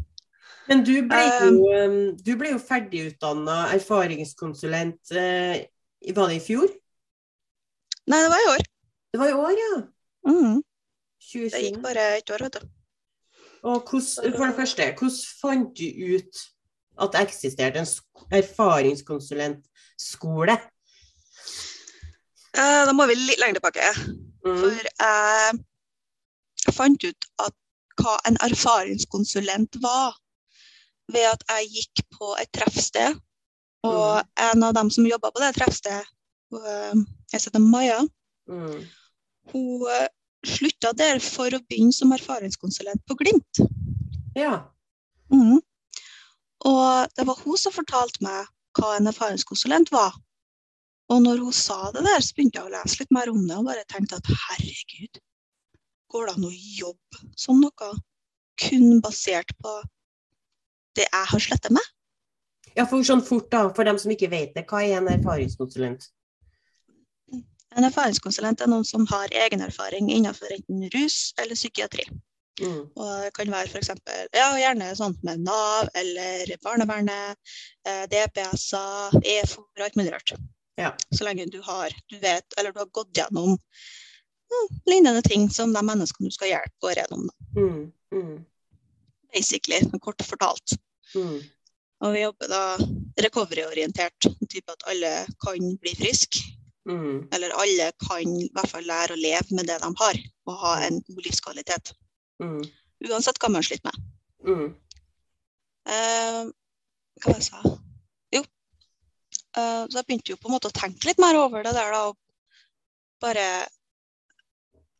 [0.69, 1.53] Men du ble jo,
[1.85, 5.63] um, du ble jo ferdigutdanna erfaringskonsulent eh,
[6.05, 6.69] i- Var det i fjor?
[8.09, 8.67] Nei, det var i år.
[9.13, 9.71] Det var i år, ja.
[10.29, 10.59] Mm.
[11.33, 12.69] Det gikk bare et år, vet du.
[13.69, 15.89] Og hvordan, for det første, hvordan fant du
[16.19, 16.43] ut
[16.99, 20.57] at det eksisterte en sk- erfaringskonsulentskole?
[22.59, 23.87] Eh, da må vi litt lenger tilbake.
[24.47, 24.59] Mm.
[24.63, 24.73] For
[26.67, 27.55] jeg fant ut at
[27.99, 30.11] hva en erfaringskonsulent var,
[31.13, 33.11] ved at jeg gikk på et treffsted.
[33.87, 36.07] Og en av dem som jobba på det treffstedet,
[36.53, 38.01] jeg heter Maja,
[38.49, 38.81] Mm.
[39.53, 40.09] hun eh,
[40.47, 43.55] slutta der for å begynne som erfaringskonsulent på Glimt.
[44.37, 44.63] Ja.
[45.31, 45.61] Mhm.
[46.67, 48.49] Og det var hun som fortalte meg
[48.79, 50.17] hva en erfaringskonsulent var.
[51.09, 53.57] Og når hun sa det der, så begynte jeg å lese litt mer om det
[53.57, 55.21] og bare tenkte at herregud,
[56.13, 57.93] går det an å jobbe som noe
[58.59, 59.79] kun basert på
[60.99, 61.95] det jeg har sletta med?
[62.79, 66.09] ja, for sånn fort, da, for dem som ikke vet det, hva er en erfaringskonsulent?
[67.77, 72.07] En erfaringskonsulent er noen som har egen erfaring innenfor enten rus eller psykiatri.
[72.63, 72.81] Mm.
[72.95, 73.91] Og det kan være f.eks.
[74.35, 77.39] Ja, gjerne sånt med Nav eller barnevernet,
[77.87, 80.35] eh, DPS-er, EFO og alt mulig rart.
[80.79, 80.93] Ja.
[81.15, 85.73] Så lenge du har, du vet, eller du har gått gjennom mm, lignende ting som
[85.75, 87.29] de menneskene du skal hjelpe, går gjennom.
[87.57, 87.81] Mm.
[88.15, 88.37] Mm.
[89.35, 90.79] Basically, kort fortalt.
[91.15, 91.41] Mm.
[92.07, 92.63] Og vi jobber da
[93.27, 96.45] recovery-orientert, type at alle kan bli friske.
[96.89, 97.27] Mm.
[97.35, 100.77] Eller alle kan i hvert fall lære å leve med det de har, og ha
[100.87, 101.93] en god livskvalitet.
[102.43, 102.63] Mm.
[103.09, 104.07] Uansett hva man sliter med.
[104.49, 104.69] Mm.
[105.89, 106.43] Eh,
[107.23, 107.63] hva jeg sa?
[108.35, 108.43] Jo.
[108.43, 111.95] Eh, så jeg begynte jo på en måte å tenke litt mer over det der,
[111.95, 112.09] da.
[112.11, 112.19] Og
[113.23, 113.47] bare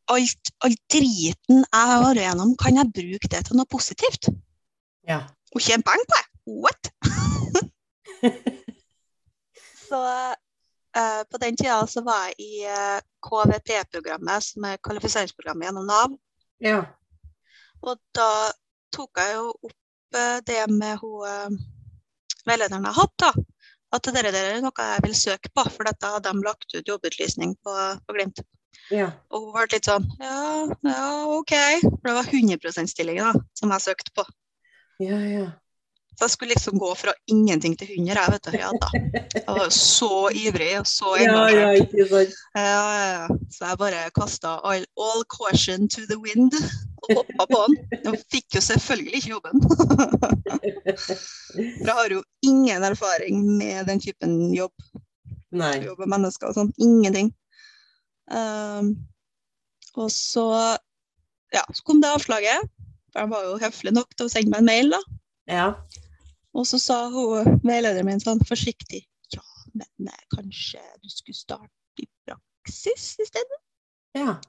[0.09, 4.29] alt, alt driten jeg har vært gjennom, kan jeg bruke det til noe positivt?
[5.07, 5.23] Ja.
[5.55, 6.25] Og tjene penger på det?
[6.49, 6.89] What?
[9.89, 9.99] så
[10.97, 16.17] eh, på den tida så var jeg i eh, KVP-programmet, som er kvalifiseringsprogrammet gjennom Nav.
[16.63, 16.81] Ja.
[17.85, 18.31] Og da
[18.95, 21.59] tok jeg jo opp eh, det med hun eh,
[22.49, 23.31] veilederen jeg hadde, da.
[23.95, 26.91] At det der er noe jeg vil søke på, for dette hadde de lagt ut
[26.91, 27.75] jobbutlysning på,
[28.05, 28.43] på Glimt.
[28.93, 29.09] Ja.
[29.33, 31.55] Og hun ble litt sånn ja, ja, OK.
[31.87, 34.25] For det var 100 %-stillinger da, som jeg søkte på.
[35.01, 35.47] Ja, ja.
[36.19, 38.55] Så jeg skulle liksom gå fra ingenting til 100, jeg, vet du.
[38.59, 38.87] Ja da.
[39.37, 41.93] Jeg var jo så ivrig og så Ja, ja, engasjert.
[41.93, 42.33] ikke sant.
[42.59, 43.37] Ja, ja, ja.
[43.55, 46.57] Så jeg bare kasta all, all caution to the wind
[47.07, 47.77] og hoppa på den.
[48.11, 49.63] Og fikk jo selvfølgelig ikke jobben.
[50.99, 54.75] For jeg har jo ingen erfaring med den typen jobb.
[55.55, 55.77] Nei.
[55.87, 56.73] Jobb med mennesker og sånn.
[56.83, 57.31] Ingenting.
[58.27, 58.91] Um,
[59.95, 60.45] og så,
[61.55, 62.67] ja, så kom det avslaget.
[63.13, 65.01] For han var jo høflig nok til å sende meg en mail, da.
[65.49, 65.69] Ja.
[66.57, 69.03] Og så sa hun, veilederen min sånn forsiktig
[69.35, 69.43] Ja,
[69.73, 73.59] men eh, kanskje du skulle starte i praksis i stedet?
[74.17, 74.39] Ja.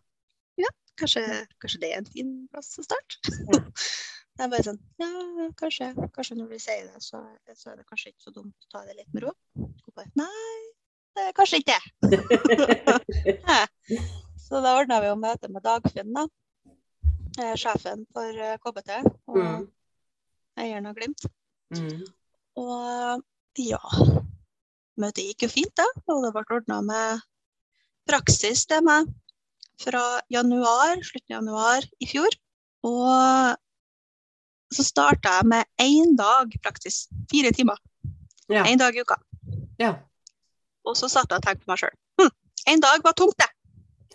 [1.01, 1.23] Kanskje,
[1.63, 3.21] kanskje det er en fin plass å starte?
[3.55, 3.61] Ja.
[4.41, 5.09] Jeg bare sånn Ja,
[5.61, 5.87] kanskje,
[6.17, 7.21] kanskje når du sier det, så,
[7.57, 9.33] så er det kanskje ikke så dumt å ta det litt med ro.
[9.57, 10.61] Hun bare Nei,
[11.17, 11.77] det er kanskje ikke
[12.09, 12.21] det.
[14.45, 16.25] så da ordna vi jo møte med Dagfinn, da.
[17.41, 18.97] Eh, Sjefen for eh, KBT
[19.29, 19.69] og Mm.
[20.61, 21.25] eieren av Glimt.
[21.77, 22.03] Mm.
[22.61, 23.23] Og
[23.61, 23.81] ja,
[25.01, 25.87] møtet gikk jo fint, da.
[26.11, 27.25] Og det ble ordna med
[28.11, 29.11] praksis til meg
[29.81, 32.37] fra januar, slutten av januar i fjor.
[32.87, 33.57] Og
[34.75, 37.09] så starta jeg med én dag praksis.
[37.31, 37.79] Fire timer.
[38.51, 38.65] Ja.
[38.79, 39.17] Dag i uka.
[39.79, 39.95] Ja.
[40.87, 41.97] Og så satt jeg og tenkte på meg sjøl.
[42.21, 42.33] Hm,
[42.75, 43.51] én dag var tungt, det.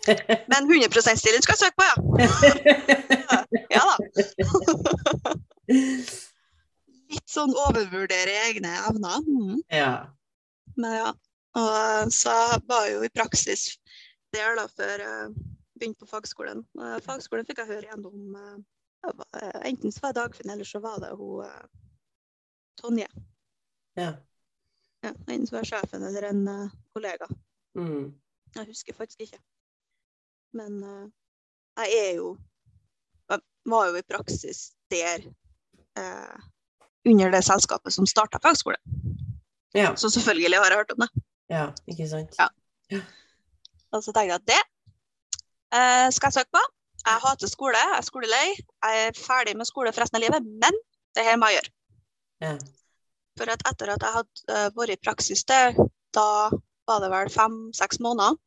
[0.52, 1.96] Men 100 %-stilling skal jeg søke på, ja.
[3.76, 3.96] Ja da.
[7.12, 9.22] Litt sånn overvurdere egne evner.
[9.26, 9.60] Mm.
[9.70, 9.92] ja.
[10.76, 11.12] Men ja.
[11.56, 12.32] Og så
[12.68, 13.68] var jeg jo i praksis
[14.34, 15.28] der da før jeg
[15.76, 16.64] begynte på fagskolen.
[17.04, 21.00] Fagskolen fikk jeg høre gjennom eh, eh, Enten så var det Dagfinn, eller så var
[21.00, 21.62] det hun eh,
[22.80, 23.08] Tonje.
[23.96, 24.10] Ja.
[25.00, 26.42] Ja, enten så var sjefen eller en
[26.92, 27.28] kollega.
[27.78, 28.10] Mm.
[28.56, 29.40] Jeg husker faktisk ikke.
[30.56, 30.80] Men
[31.76, 32.36] jeg er jo
[33.28, 35.24] Jeg var jo i praksis der
[35.98, 36.44] eh,
[37.06, 38.78] under det selskapet som starta fagskole.
[39.76, 39.92] Ja.
[39.96, 41.10] Så selvfølgelig har jeg hørt om det.
[41.52, 41.66] ja.
[41.86, 42.38] Ikke sant.
[42.40, 42.48] Ja.
[43.92, 44.62] Og så tenkte jeg at det
[45.76, 46.62] eh, skal jeg søke på.
[47.06, 48.46] Jeg hater skole, jeg er skolelei.
[48.56, 50.80] Jeg er ferdig med skole for resten av livet, men
[51.14, 51.72] det her må jeg gjøre.
[52.46, 52.54] Ja.
[53.38, 55.76] For at etter at jeg hadde eh, vært i praksis der,
[56.16, 56.50] da
[56.88, 58.38] var det vel fem-seks måneder,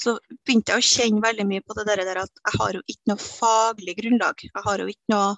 [0.00, 2.82] så begynte jeg å kjenne veldig mye på det der, der at jeg har jo
[2.90, 4.42] ikke noe faglig grunnlag.
[4.48, 5.28] Jeg har jo ikke noe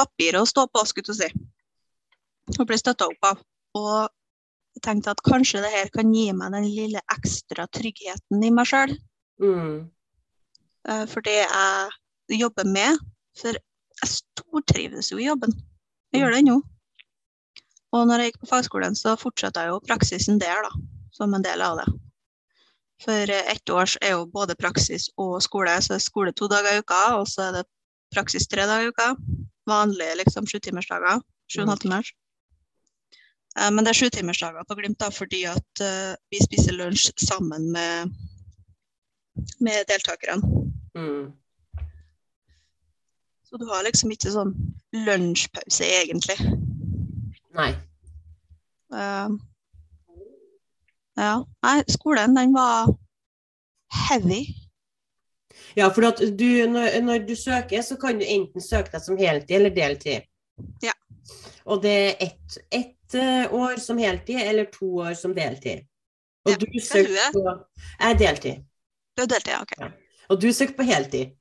[0.00, 1.28] papir å stå på, skulle du si.
[2.58, 3.44] Og bli støtta opp av.
[3.78, 4.08] Og
[4.76, 8.68] jeg tenkte at kanskje det her kan gi meg den lille ekstra tryggheten i meg
[8.70, 8.96] sjøl.
[9.42, 9.88] Mm.
[10.88, 13.00] eh, For det jeg jobber med.
[13.38, 15.54] For jeg stortrives jo i jobben.
[16.10, 16.60] Jeg gjør det ennå.
[17.90, 20.70] Og når jeg gikk på fagskolen, så fortsatte jeg jo praksisen der, da.
[21.14, 21.88] Som en del av det.
[23.02, 25.74] For eh, ett års er jo både praksis og skole.
[25.82, 27.68] Så er skole to dager i uka, og så er det
[28.14, 29.10] praksis tre dager i uka.
[29.68, 31.20] Vanlige liksom sjutimersdager.
[31.50, 32.12] Sju og en halv timers.
[33.58, 37.70] Eh, Men det er sjutimersdager på Glimt da, fordi at uh, vi spiser lunsj sammen
[37.74, 38.14] med,
[39.60, 40.64] med deltakerne.
[40.94, 41.32] Mm.
[43.44, 44.54] Så du har liksom ikke sånn
[44.94, 46.38] lunsjpause, egentlig.
[47.58, 47.72] Nei.
[48.94, 49.34] Uh,
[51.18, 51.34] ja.
[51.66, 52.92] Nei, skolen, den var
[54.06, 54.44] heavy.
[55.76, 59.56] Ja, for du, når, når du søker, så kan du enten søke deg som heltid
[59.56, 60.26] eller deltid.
[60.82, 60.94] Ja.
[61.64, 65.86] Og det er ett ett, eh, år som heltid eller to år som deltid.
[66.46, 67.42] Og Ja, du er søkte på
[68.00, 68.64] Jeg er deltid.
[69.16, 69.90] Du er deltid, ja,
[70.30, 71.36] Og du søkte på heltid.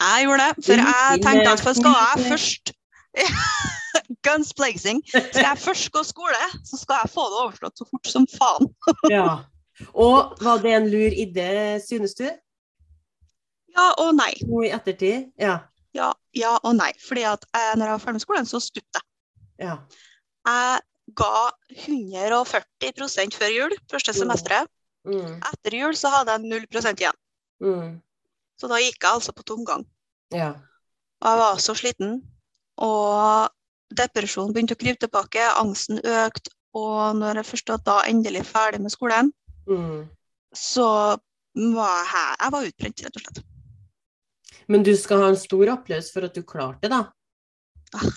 [0.00, 2.72] Jeg gjorde det, for jeg tenkte at for skal jeg først
[4.26, 5.02] Guns blazing.
[5.08, 8.70] Skal jeg først gå skole, så skal jeg få det overstått så fort som faen.
[9.10, 9.44] Ja.
[9.94, 12.26] Og var det en lur idé, synes du?
[13.74, 14.32] Ja og nei.
[14.46, 15.30] Nå i ettertid?
[15.40, 15.58] Ja.
[15.94, 16.92] Ja, ja og nei.
[17.02, 19.68] Fordi at jeg, når jeg var ferdig med skolen, så stupte jeg.
[19.68, 19.76] Ja.
[20.44, 20.80] Jeg
[21.14, 21.32] ga
[21.86, 24.70] 140 før jul, første semesteret.
[25.04, 25.36] Mm.
[25.52, 27.18] Etter jul så hadde jeg 0 igjen.
[27.62, 27.90] Mm.
[28.60, 29.84] Så da gikk jeg altså på tomgang.
[30.32, 30.54] Ja.
[31.20, 32.22] Og jeg var så sliten.
[32.82, 33.50] Og
[33.94, 36.50] depresjonen begynte å krype tilbake, angsten økte.
[36.74, 39.32] Og når jeg først da endelig ferdig med skolen,
[39.64, 40.08] Mm.
[40.52, 41.16] så
[41.54, 42.36] var jeg.
[42.40, 43.53] Jeg var utbrent, rett og slett.
[44.68, 47.02] Men du skal ha en stor applaus for at du klarte det, da.
[47.94, 48.10] Ah,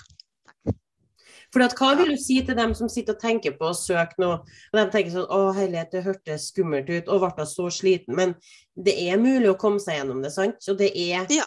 [1.52, 4.20] For at, hva vil du si til dem som sitter og tenker på å søke
[4.20, 8.12] noe, og de tenker sånn Å, herlighet, det hørtes skummelt ut, og ble så sliten.
[8.18, 8.34] Men
[8.76, 10.60] det er mulig å komme seg gjennom det, sant?
[10.68, 11.46] Og det er, Ja.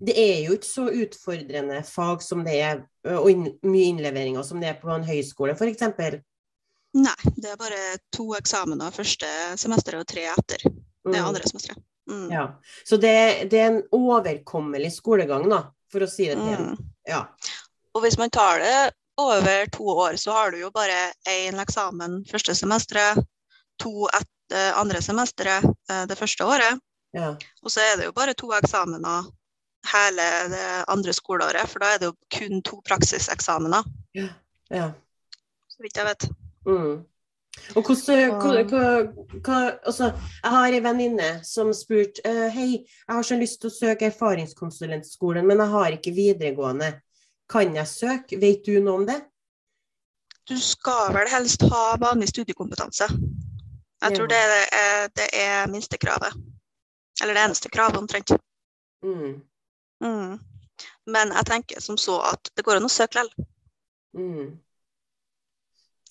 [0.00, 2.80] det er jo ikke så utfordrende fag som det er,
[3.12, 5.84] og inn, mye innleveringer som det er på en høyskole, f.eks.
[6.94, 7.82] Nei, det er bare
[8.12, 9.28] to eksamener første
[9.60, 10.72] semester og tre etter det
[11.04, 11.26] Mm.
[11.28, 11.82] andre semesteret.
[12.12, 12.30] Mm.
[12.32, 12.46] Ja.
[12.84, 13.16] Så det,
[13.50, 16.76] det er en overkommelig skolegang, da, for å si det pent.
[16.76, 16.90] Mm.
[17.08, 17.24] Ja.
[17.96, 22.22] Og hvis man tar det over to år, så har du jo bare én eksamen
[22.30, 23.20] første semesteret,
[23.80, 26.80] to etter andre semesteret eh, det første året.
[27.16, 27.34] ja.
[27.62, 29.28] Og så er det jo bare to eksamener
[29.92, 34.28] hele det andre skoleåret, for da er det jo kun to praksiseksamener, ja.
[35.68, 36.28] så vidt jeg vet.
[36.66, 37.02] Mm.
[37.76, 38.86] Og hvordan, hva, hva,
[39.40, 40.10] hva, altså,
[40.42, 44.08] jeg har en venninne som spurte uh, Hei, jeg har så lyst til å søke
[44.10, 46.92] erfaringskonsulentskolen, men jeg har ikke videregående.
[47.52, 48.40] Kan jeg søke?
[48.40, 49.20] Vet du noe om det?
[50.48, 53.08] Du skal vel helst ha vanlig studiekompetanse.
[54.02, 56.34] Jeg tror det er, det er minstekravet.
[57.22, 58.32] Eller det eneste kravet, omtrent.
[59.04, 59.42] Mm.
[60.02, 60.40] Mm.
[61.06, 63.48] Men jeg tenker som så at det går an å søke likevel.
[64.18, 64.48] Mm.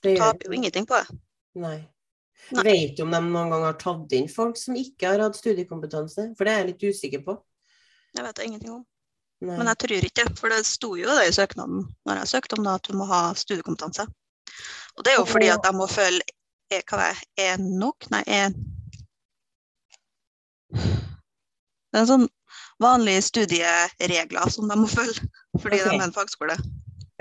[0.01, 1.19] Du taper jo ingenting på det.
[1.59, 1.79] Nei.
[2.55, 2.63] Nei.
[2.65, 6.31] Vet du om de noen gang har tatt inn folk som ikke har hatt studiekompetanse?
[6.37, 7.37] For det er jeg litt usikker på.
[8.15, 8.85] Det vet jeg ingenting om.
[9.41, 9.57] Nei.
[9.57, 12.57] Men jeg tror ikke det, for det sto jo det i søknaden når jeg søkte
[12.59, 14.05] om det, at du må ha studiekompetanse.
[14.97, 16.25] Og det er jo fordi at de må følge
[16.71, 18.07] er, hva er en nok?
[18.13, 18.53] Nei, er
[20.71, 22.29] Det er en sånn
[22.81, 25.25] vanlige studieregler som de må følge
[25.59, 25.89] fordi okay.
[25.89, 26.55] de er en fagskole.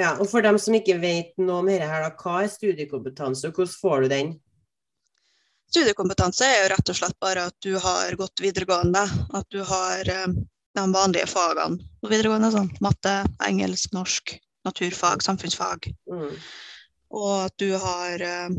[0.00, 3.50] Ja, og for dem som ikke vet noe om dette her, da, hva er studiekompetanse,
[3.50, 4.30] og hvordan får du den?
[5.70, 9.04] Studiekompetanse er jo rett og slett bare at du har gått videregående.
[9.36, 10.26] At du har eh,
[10.74, 14.24] de vanlige fagene på videregående, sånn matte, engelsk, norsk,
[14.66, 15.80] naturfag, samfunnsfag.
[16.10, 16.34] Mm.
[17.20, 18.50] Og at du har eh,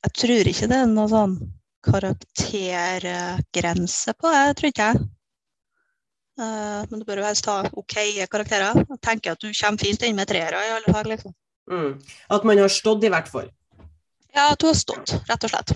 [0.00, 1.34] Jeg tror ikke det er noe sånn
[1.84, 5.00] karaktergrense på det, tror ikke jeg.
[6.40, 7.96] Eh, men du bør helst ha OK
[8.32, 8.78] karakterer.
[8.80, 11.34] Jeg tenker at du kommer fint inn med treere i alle fag, liksom.
[11.70, 11.90] Mm.
[12.36, 13.50] At man har stått, i hvert fall.
[14.32, 15.74] Ja, at du har stått, rett og slett.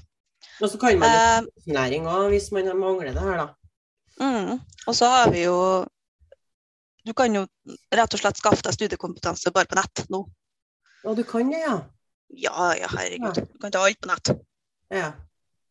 [0.63, 3.49] Og så kan man jo uh, opplæring òg, hvis man mangler det her, da.
[4.23, 4.61] Mm.
[4.87, 5.57] Og så har vi jo
[7.05, 7.43] Du kan jo
[7.93, 10.23] rett og slett skaffe deg studiekompetanse bare på nett nå.
[11.05, 11.75] ja, du kan det, ja?
[12.33, 13.37] Ja, ja, herregud.
[13.37, 13.45] Ja.
[13.45, 14.31] Du kan ta alt på nett.
[14.89, 15.11] Ja.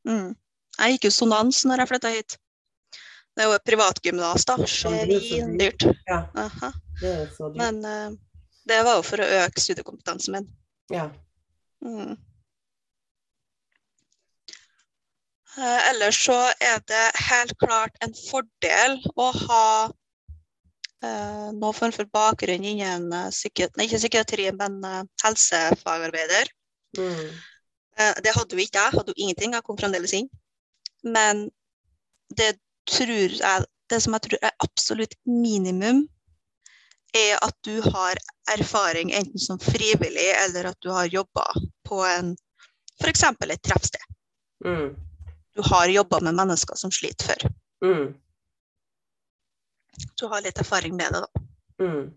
[0.06, 0.36] Mm.
[0.78, 2.38] Jeg gikk jo sonans når jeg flytta hit.
[3.34, 4.56] Det er jo et privatgymnas, da.
[4.70, 5.86] Svindyrt.
[6.06, 6.20] ja.
[7.58, 8.12] Men uh,
[8.70, 10.46] det var jo for å øke studiekompetansen min.
[10.94, 11.08] Ja.
[11.84, 12.14] Mm.
[15.58, 22.10] Uh, ellers så er det helt klart en fordel å ha uh, noen form for
[22.14, 24.80] bakgrunn innen psykiatri, psyki- ikke psykiatri, men
[25.26, 26.54] helsefagarbeider.
[26.98, 27.34] Mm.
[27.98, 28.94] Det hadde jo ikke jeg.
[28.98, 29.54] Hadde jo ingenting.
[29.54, 30.30] Jeg kom fremdeles inn.
[31.06, 31.48] Men
[32.38, 32.56] det
[32.90, 36.08] tror jeg Det som jeg tror er absolutt minimum,
[37.14, 38.18] er at du har
[38.50, 41.46] erfaring enten som frivillig eller at du har jobba
[41.86, 42.32] på en
[43.04, 43.24] f.eks.
[43.24, 44.02] et treffsted.
[44.66, 44.96] Mm.
[45.54, 47.52] Du har jobba med mennesker som sliter før.
[47.86, 48.14] Mm.
[50.18, 51.44] Du har litt erfaring med det, da.
[51.84, 52.14] Mm.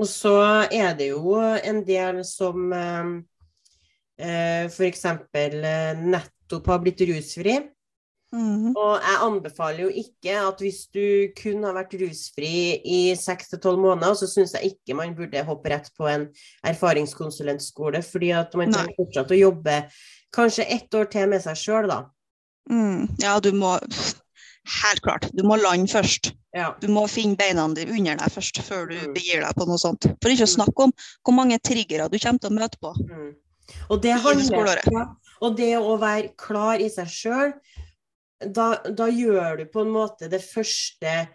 [0.00, 0.34] Og så
[0.72, 3.12] er det jo en del som eh,
[4.18, 5.04] eh, f.eks.
[5.04, 7.58] Eh, nettopp har blitt rusfri.
[8.32, 8.76] Mhm.
[8.78, 13.58] Og jeg anbefaler jo ikke at hvis du kun har vært rusfri i seks til
[13.58, 16.28] tolv måneder, så syns jeg ikke man burde hoppe rett på en
[16.62, 19.76] erfaringskonsulentskole, fordi at man trenger fortsatt å jobbe
[20.36, 22.04] kanskje ett år til med seg sjøl, da.
[22.70, 23.08] Mm.
[23.18, 23.78] Ja, du må
[24.82, 25.24] Helt klart.
[25.32, 26.34] Du må lande først.
[26.54, 26.74] Ja.
[26.82, 29.14] Du må finne beina under deg først, før du Mm.
[29.14, 30.04] begir deg på noe sånt.
[30.22, 30.92] For ikke å snakke om
[31.24, 32.92] hvor mange triggere du kommer til å møte på.
[33.08, 33.34] Mm.
[33.90, 37.52] Og det handler om ja, det å være klar i seg sjøl,
[38.40, 41.28] da, da gjør du på en måte det første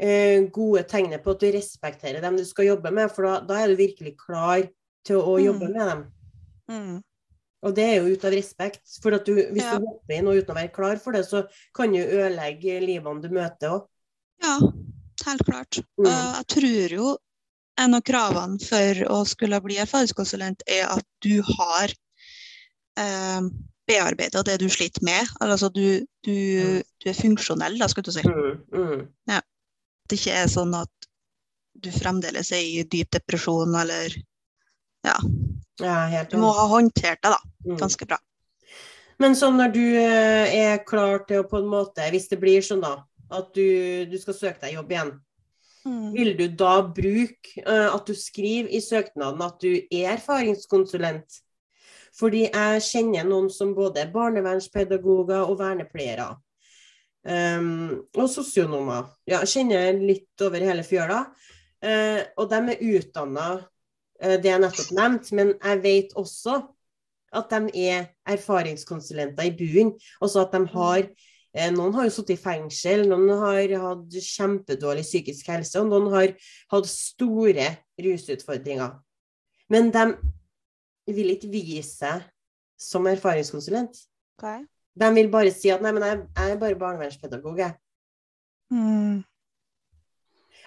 [0.00, 3.58] eh, gode tegnet på at du respekterer dem du skal jobbe med, for da, da
[3.60, 4.64] er du virkelig klar
[5.04, 5.44] til å, Mm.
[5.44, 6.02] jobbe med dem.
[6.70, 6.98] Mm.
[7.62, 8.80] Og det er jo ut av respekt.
[9.02, 9.78] For at du, hvis Ja.
[9.78, 11.42] du hopper inn og uten å være klar for det, så
[11.74, 13.86] kan du ødelegge livene du møter òg.
[14.42, 14.58] Ja,
[15.26, 15.82] helt klart.
[15.98, 16.06] Mm.
[16.06, 17.16] Og jeg tror jo
[17.76, 21.92] en av kravene for å skulle bli erfaringskonsulent, er at du har
[22.96, 23.40] eh,
[23.90, 25.28] bearbeida det du sliter med.
[25.42, 26.80] Altså du, du, Mm.
[27.02, 28.22] du er funksjonell, da, skal du si.
[28.24, 28.32] Ja.
[28.72, 29.44] mm, At
[30.08, 31.10] det ikke er sånn at
[31.80, 34.14] du fremdeles er i dyp depresjon, eller
[35.06, 35.16] ja,
[36.10, 37.78] helt Du må ha håndtert det da, mm.
[37.80, 38.18] ganske bra.
[39.20, 42.64] Men sånn når du eh, er klar til å på en måte, hvis det blir
[42.64, 42.94] sånn da,
[43.30, 45.18] at du, du skal søke deg jobb igjen,
[45.80, 46.10] Mm.
[46.12, 51.38] vil du da bruke uh, at du skriver i søknaden at du er erfaringskonsulent?
[52.18, 56.32] Fordi jeg kjenner noen som både er barnevernspedagoger og vernepleiere.
[57.20, 59.10] Um, og sosionomer.
[59.28, 61.22] Ja, jeg kjenner litt over hele fjøla.
[61.80, 63.50] Uh, og de er utdanna,
[64.20, 66.58] det jeg nettopp nevnte, men jeg vet også
[67.32, 69.92] at de er erfaringskonsulenter i buen.
[70.20, 71.02] Altså at de har
[71.54, 76.10] eh, Noen har jo sittet i fengsel, noen har hatt kjempedårlig psykisk helse, og noen
[76.14, 76.34] har
[76.74, 77.68] hatt store
[78.02, 78.98] rusutfordringer.
[79.70, 80.04] Men de
[81.06, 82.12] vil ikke vise
[82.80, 83.96] som erfaringskonsulent.
[84.38, 84.62] Okay.
[85.00, 87.76] De vil bare si at nei, men jeg, jeg er bare barnevernspedagog, jeg.
[88.70, 89.20] Mm.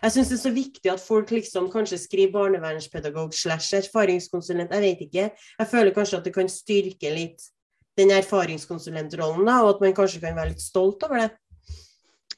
[0.03, 4.73] Jeg syns det er så viktig at folk liksom kanskje skriver barnevernspedagog slash erfaringskonsulent.
[4.75, 5.29] Jeg vet ikke.
[5.59, 7.45] Jeg føler kanskje at det kan styrke litt
[7.97, 11.29] den erfaringskonsulentrollen, da, og at man kanskje kan være litt stolt over det.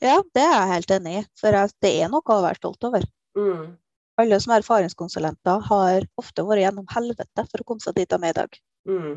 [0.04, 1.26] Ja, det er jeg helt enig i.
[1.40, 3.08] For det er noe å være stolt over.
[3.40, 3.74] Mm.
[4.22, 8.20] Alle som er erfaringskonsulenter, har ofte vært gjennom helvete for å komme seg dit de
[8.22, 8.60] er i dag.
[8.88, 9.16] Mm.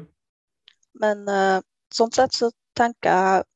[0.99, 1.61] Men uh,
[1.95, 3.47] sånn sett så tenker jeg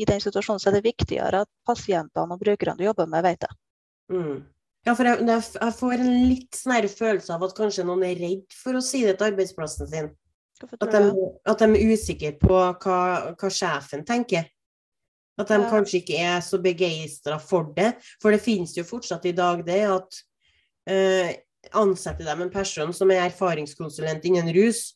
[0.00, 3.44] i den situasjonen så er det viktigere at pasientene og brukerne du jobber med, vet
[3.44, 3.50] det.
[4.12, 4.40] Mm.
[4.88, 8.56] Ja, for jeg, jeg får en litt sånn følelse av at kanskje noen er redd
[8.56, 10.08] for å si det til arbeidsplassen sin.
[10.60, 11.02] At de,
[11.48, 12.96] at de er usikre på hva,
[13.32, 14.48] hva sjefen tenker.
[15.40, 15.68] At de Ja.
[15.70, 17.94] kanskje ikke er så begeistra for det.
[18.20, 20.20] For det finnes jo fortsatt i dag det at
[21.76, 24.94] ansetter de en person som er erfaringskonsulent innen rus,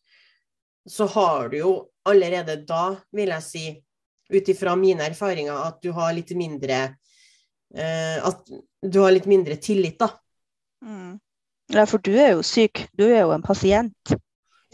[0.88, 1.72] så har du jo
[2.08, 3.64] allerede da, vil jeg si,
[4.32, 6.78] ut ifra mine erfaringer, at du har litt mindre
[7.76, 8.48] eh, At
[8.80, 10.10] du har litt mindre tillit, da.
[10.84, 11.18] Mm.
[11.72, 12.86] Ja, for du er jo syk.
[12.96, 14.14] Du er jo en pasient.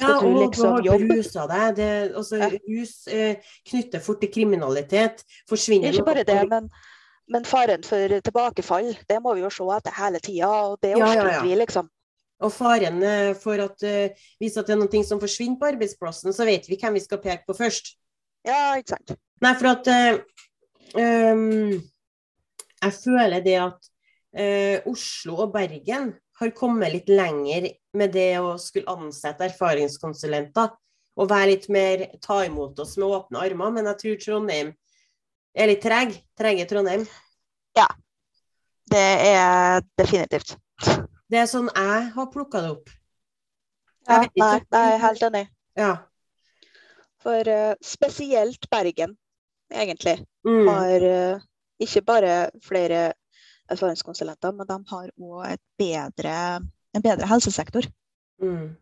[0.01, 1.19] Ja, du og liksom du har jobbe?
[1.19, 1.77] rusa deg.
[1.77, 2.49] Det, altså, Ja.
[2.51, 5.25] Rus eh, knytter fort til kriminalitet.
[5.49, 6.71] Forsvinner Ikke bare det, men,
[7.31, 10.51] men faren for tilbakefall, det må vi jo se etter hele tida.
[10.51, 11.43] Og det Ja, orker ja, ja.
[11.47, 11.91] vi, liksom.
[12.41, 16.47] Og faren eh, for at uh, hvis det er noe som forsvinner på arbeidsplassen, så
[16.49, 17.95] vet vi hvem vi skal peke på først.
[18.49, 19.15] Ja, ikke sant.
[19.45, 20.21] Nei, for at uh,
[20.97, 21.77] um,
[22.81, 23.91] Jeg føler det at
[24.41, 30.73] uh, Oslo og Bergen har kommet litt lenger med det å skulle ansette erfaringskonsulenter.
[31.21, 33.75] Og være litt mer ta imot oss med åpne armer.
[33.77, 34.71] Men jeg tror Trondheim
[35.55, 36.15] er litt treg.
[36.39, 37.07] Trege Trondheim.
[37.77, 37.87] Ja.
[38.91, 40.57] Det er definitivt.
[41.31, 42.89] Det er sånn jeg har plukka det opp.
[44.09, 44.47] Ja, Jeg ikke.
[44.73, 45.43] nei, jeg er helt enig.
[45.79, 45.91] Ja.
[47.23, 49.17] For uh, spesielt Bergen,
[49.71, 50.67] egentlig, Mm.
[50.73, 51.41] har uh,
[51.79, 53.13] ikke bare flere
[53.71, 57.85] erfaringskonsulenter, men de har òg en bedre helsesektor
[58.43, 58.75] Mm.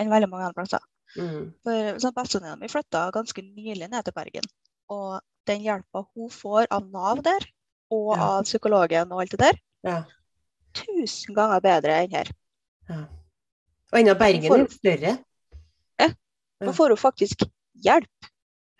[0.00, 0.82] enn veldig mange andre plasser.
[1.16, 1.52] Mm.
[1.62, 4.42] For sånn, Bestevenninna mi flytta ganske nylig ned til Bergen.
[4.90, 7.46] Og den hjelpa hun får av Nav der,
[7.90, 8.22] og Ja.
[8.38, 10.04] av psykologen og alt det der, Ja.
[10.74, 12.30] tusen ganger bedre enn her.
[12.88, 13.06] Ja.
[13.92, 15.18] Og enda Bergen er større.
[16.00, 16.08] Ja.
[16.60, 17.46] Nå får hun faktisk
[17.82, 18.30] hjelp.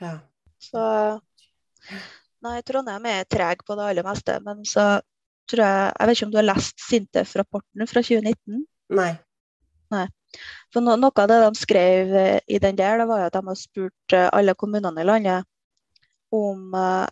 [0.00, 0.18] Ja.
[0.60, 1.20] Så
[2.42, 4.40] Nei, Trondheim er treg på det aller meste.
[4.44, 5.00] Men så
[5.48, 8.66] tror jeg Jeg vet ikke om du har lest Sintef-rapporten fra 2019?
[8.90, 9.18] Nei.
[9.90, 10.06] Nei.
[10.72, 13.32] For no, Noe av det de skrev eh, i den der, det var jo at
[13.32, 15.46] de har spurt eh, alle kommunene i landet
[16.36, 17.06] om uh,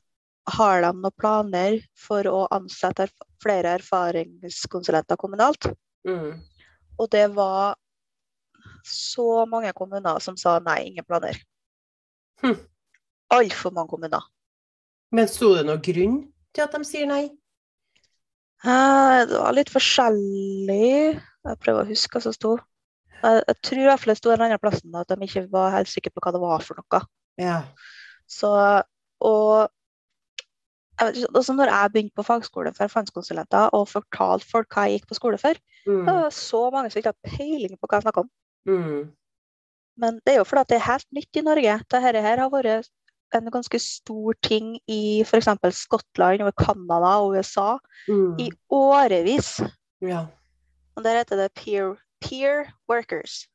[0.56, 3.08] har de noen planer for å ansette
[3.42, 5.70] flere erfaringskonsulenter kommunalt.
[6.08, 6.36] Mm.
[7.00, 7.78] Og det var
[8.84, 11.38] så mange kommuner som sa nei, ingen planer.
[12.44, 12.58] Hm.
[13.32, 14.28] Altfor mange kommuner.
[15.14, 16.20] Men sto det noen grunn
[16.54, 17.24] til at de sier nei?
[18.64, 21.16] Eh, det var litt forskjellig.
[21.44, 22.54] Jeg prøver å huske hva som sto.
[23.20, 25.74] Jeg, jeg tror i hvert fall det sto en annen plass at de ikke var
[25.74, 27.00] helt sikre på hva det var for noe.
[27.40, 27.58] Ja.
[28.30, 28.50] Så,
[29.24, 29.70] og
[31.02, 35.18] altså når jeg begynte på fagskole for erfaringskonsulenter og fortalte folk hva jeg gikk på
[35.18, 36.04] skole for, Mm.
[36.06, 38.28] det var så mange som ikke hadde peiling på hva jeg snakka om.
[38.66, 39.12] Mm.
[40.00, 41.74] Men det er jo fordi det er helt nytt i Norge.
[41.90, 42.88] Dette her har vært
[43.34, 45.48] en ganske stor ting i f.eks.
[45.76, 48.38] Skottland, og Canada og USA Mm.
[48.40, 49.60] i årevis.
[50.00, 50.26] Ja.
[50.96, 53.46] Og der heter det peer, peer workers.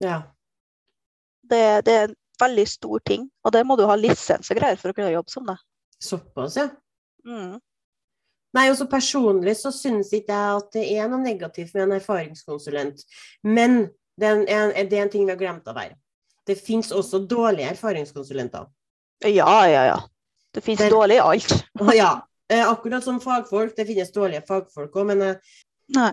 [0.00, 0.22] Ja.
[1.50, 4.96] Det, det veldig stor ting, og der må du ha lisens og greier for å
[4.96, 5.56] kunne jobbe som det.
[6.02, 6.68] Såpass, ja.
[7.26, 7.60] Mm.
[8.52, 13.04] Nei, også Personlig så synes ikke jeg at det er noe negativt med en erfaringskonsulent.
[13.48, 13.86] Men
[14.20, 15.94] det er en, det er en ting vi har glemt av her.
[16.46, 18.66] Det fins også dårlige erfaringskonsulenter.
[19.30, 20.00] Ja, ja, ja.
[20.52, 21.54] Det finnes dårlig i alt.
[21.96, 23.76] Ja, eh, akkurat som fagfolk.
[23.76, 25.54] Det finnes dårlige fagfolk òg, men, eh,
[25.96, 26.10] Nei.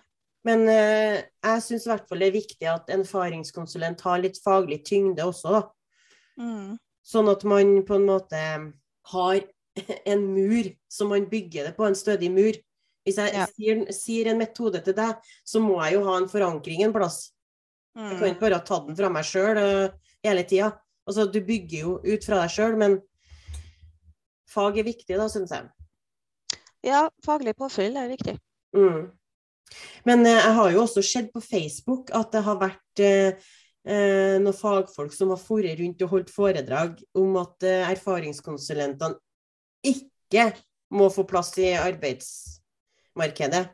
[0.48, 4.40] men eh, jeg syns i hvert fall det er viktig at en erfaringskonsulent har litt
[4.44, 5.66] faglig tyngde også, da.
[6.40, 6.78] Mm.
[7.06, 8.42] Sånn at man på en måte
[9.14, 9.40] har
[10.06, 12.54] en mur som man bygger det på, en stødig mur.
[13.08, 13.46] Hvis jeg Ja.
[13.46, 15.16] sier, sier en metode til deg,
[15.46, 17.32] så må jeg jo ha en forankring en plass.
[17.96, 18.36] Jeg kan Mm.
[18.36, 19.92] ikke bare ta den fra meg sjøl
[20.24, 20.80] hele tida.
[21.08, 23.02] Altså, du bygger jo ut fra deg sjøl, men
[24.50, 25.70] fag er viktig, da, syns jeg.
[26.84, 28.38] Ja, faglig påfyll er viktig.
[28.76, 29.12] Mm.
[30.06, 33.34] Men eh, jeg har jo også sett på Facebook at det har vært eh,
[33.88, 39.20] eh, noen fagfolk som har foret rundt og holdt foredrag om at eh, erfaringskonsulentene
[39.88, 40.50] ikke
[40.96, 43.68] må få plass i arbeidsmarkedet.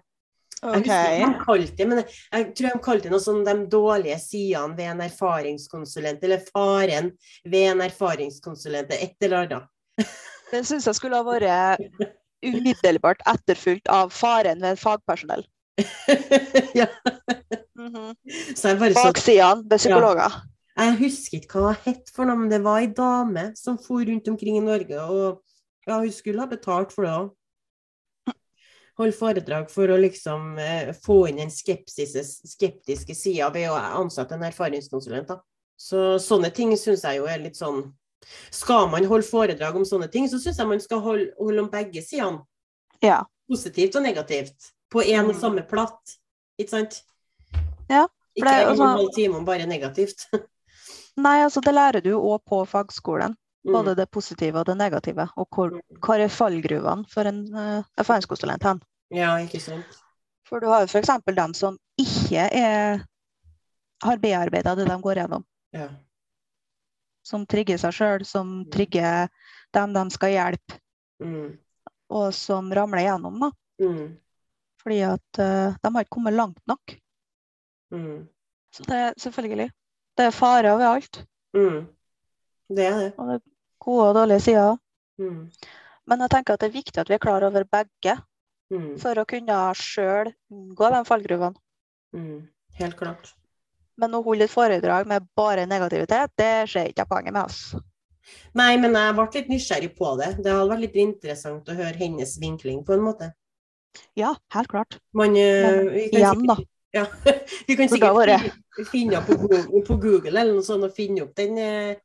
[0.65, 4.17] Jeg husker de det, men jeg, jeg tror de kalte det noe sånn de dårlige
[4.23, 7.11] sidene ved en erfaringskonsulent, eller faren
[7.45, 9.67] ved en erfaringskonsulent, et eller annet.
[10.53, 11.83] Den syns jeg skulle ha vært
[12.45, 15.45] umiddelbart etterfulgt av faren ved en fagpersonell.
[16.79, 16.87] ja,
[18.55, 20.35] Så jeg bare så Baksidene med psykologer.
[20.75, 24.03] Jeg husker ikke hva hun het for noe, men det var ei dame som for
[24.03, 25.41] rundt omkring i Norge, og
[25.87, 27.29] ja, hun skulle ha betalt for det òg.
[28.95, 34.37] Holde foredrag for å liksom eh, få inn den skeptiske, skeptiske sida ved å ansette
[34.37, 35.27] en erfaringskonsulent.
[35.33, 35.41] Da.
[35.75, 37.81] Så sånne ting syns jeg jo er litt sånn
[38.55, 41.67] Skal man holde foredrag om sånne ting, så syns jeg man skal holde, holde om
[41.69, 42.39] begge sidene.
[43.03, 43.19] Ja.
[43.51, 44.71] Positivt og negativt.
[44.89, 45.41] På én og Mm.
[45.41, 46.15] samme platt.
[46.57, 47.01] Ikke sant?
[47.89, 50.27] Ja, Ikke det altså- en halv time om bare negativt.
[51.25, 53.35] Nei, altså det lærer du òg på fagskolen.
[53.65, 53.73] Mm.
[53.73, 55.27] Både det positive og det negative.
[55.37, 55.71] Og hvor,
[56.03, 58.81] hvor er fallgruvene for en uh, erfaringskonsulent hen?
[59.15, 60.01] Ja, ikke sant.
[60.45, 61.09] For du har jo f.eks.
[61.33, 63.01] dem som ikke er,
[64.03, 65.45] har bearbeida det de går gjennom.
[65.73, 65.87] Ja.
[67.25, 69.31] Som trigger seg sjøl, som trigger
[69.73, 70.81] dem de skal hjelpe,
[71.23, 71.55] Mm.
[72.11, 73.39] og som ramler gjennom.
[73.39, 73.49] da.
[73.81, 74.17] Mm.
[74.83, 76.97] Fordi at uh, de har ikke kommet langt nok.
[77.93, 78.27] Mm.
[78.73, 79.69] Så det er selvfølgelig.
[80.17, 81.25] Det er farer ved alt.
[81.55, 81.87] Mm.
[82.75, 83.09] Det er det.
[83.17, 83.43] Og det er
[83.79, 84.77] gode og dårlige sider.
[85.19, 85.51] Mm.
[86.07, 88.17] Men jeg tenker at det er viktig at vi er klar over begge,
[88.73, 88.95] Mm.
[88.97, 91.55] for å kunne sjøl unngå de fallgruvene.
[92.15, 92.47] Mm.
[92.79, 93.35] Helt klart.
[93.97, 97.43] Men å holde et foredrag med bare negativitet, det ser ikke poenget med.
[97.45, 97.75] oss.
[98.57, 100.31] Nei, men jeg ble litt nysgjerrig på det.
[100.41, 103.33] Det hadde vært litt interessant å høre hennes vinkling, på en måte.
[104.17, 104.97] Ja, helt klart.
[105.13, 106.55] Man, eh, Men igjen, da.
[106.95, 107.05] Ja,
[107.67, 108.51] vi kan sikkert vært.
[108.87, 111.95] finne, opp på Google, på Google eller noe sånt og finne opp den, eh,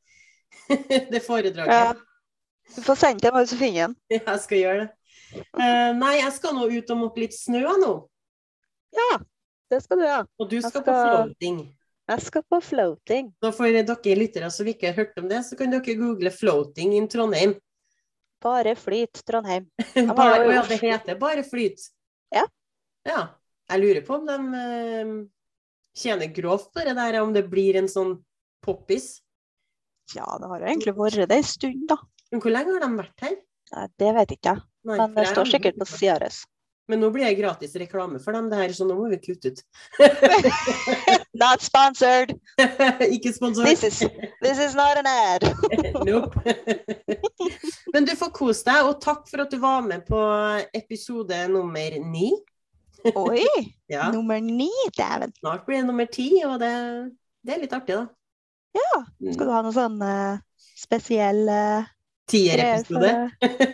[1.13, 1.71] det foredraget.
[1.71, 1.93] Ja.
[2.75, 3.95] Du får sendt til meg så finner den.
[4.19, 4.89] Jeg skal gjøre det.
[5.55, 7.91] Uh, nei, jeg skal nå ut og måke litt snø nå.
[8.91, 9.13] Ja,
[9.71, 10.17] det skal du ha.
[10.43, 11.61] Og du skal, skal på floating.
[12.11, 13.29] Jeg skal på floating.
[13.39, 16.97] Da får dere lyttere som ikke har hørt om det, så kan dere google 'floating
[16.99, 17.55] in Trondheim'.
[18.43, 19.69] Bare flyt, Trondheim.
[20.11, 21.79] Bare, ja, det heter bare flyt?
[22.35, 22.43] Ja.
[23.07, 23.21] Ja.
[23.71, 25.11] Jeg lurer på om de eh,
[25.97, 28.17] tjener grovt på det der, om det blir en sånn
[28.65, 29.13] poppis.
[30.15, 32.01] Ja, det har jo egentlig vært det en stund, da.
[32.31, 33.37] Men hvor lenge har de vært her?
[33.71, 34.65] Nei, det vet ikke jeg.
[34.87, 36.41] Men det står sikkert på sida deres.
[36.91, 39.53] Men nå blir det gratis reklame for dem, det her, så nå må vi kutte
[39.53, 39.61] ut.
[41.41, 42.33] Not sponsored.
[43.15, 43.69] Ikke sponsored.
[43.69, 43.99] This is,
[44.43, 45.45] this is not an ad.
[46.09, 46.41] nope.
[47.93, 50.19] Men du får kose deg, og takk for at du var med på
[50.75, 52.33] episode nummer ni.
[53.15, 53.45] Oi!
[53.91, 55.33] Ja, Nummer ni, dæven.
[55.39, 56.69] snart blir det nummer ti, og det,
[57.43, 58.05] det er litt artig, da.
[58.77, 59.01] Ja.
[59.33, 60.37] Skal du ha noe sånn spesielle
[60.79, 61.89] spesiell uh,
[62.31, 63.11] Tierepisode.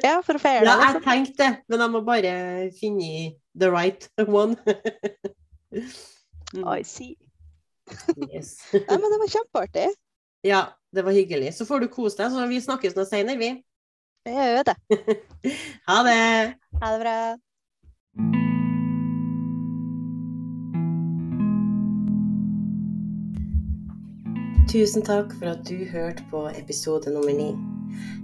[0.01, 1.03] Ja, for å feire Ja, jeg liksom.
[1.05, 2.33] tenkte det, men jeg må bare
[2.79, 3.11] finne
[3.53, 4.57] the right one.
[6.55, 7.17] Mm, I see.
[8.31, 8.53] yes.
[8.71, 9.89] Nei, men det var kjempeartig.
[10.47, 10.61] Ja,
[10.95, 11.51] det var hyggelig.
[11.57, 13.51] Så får du kose deg, så vi snakkes nå senere, vi.
[14.23, 14.77] Det gjør jo det.
[15.91, 16.19] Ha det!
[16.79, 17.17] Ha det bra.
[24.67, 27.53] Tusen takk for at du hørte på episode nummer ni.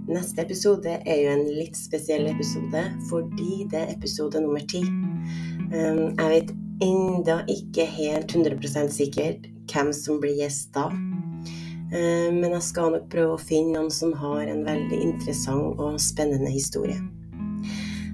[0.04, 4.82] Neste episode er jo en litt spesiell episode fordi det er episode nummer ti.
[4.84, 6.52] Um, jeg vet
[6.84, 10.90] enda ikke helt 100% sikkert hvem som blir gjest da.
[10.92, 15.96] Um, men jeg skal nok prøve å finne noen som har en veldig interessant og
[15.96, 17.00] spennende historie.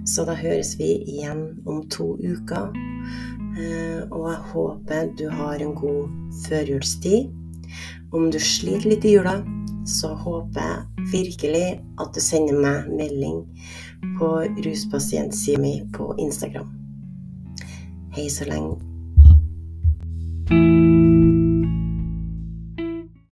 [0.07, 2.71] Så da høres vi igjen om to uker.
[3.59, 6.17] Uh, og jeg håper du har en god
[6.47, 7.40] førjulstid.
[8.13, 9.37] Om du sliter litt i jula,
[9.87, 11.67] så håper jeg virkelig
[12.03, 13.45] at du sender meg melding
[14.19, 14.33] på
[14.67, 16.73] ruspasientsida mi på Instagram.
[18.17, 18.90] Hei så lenge.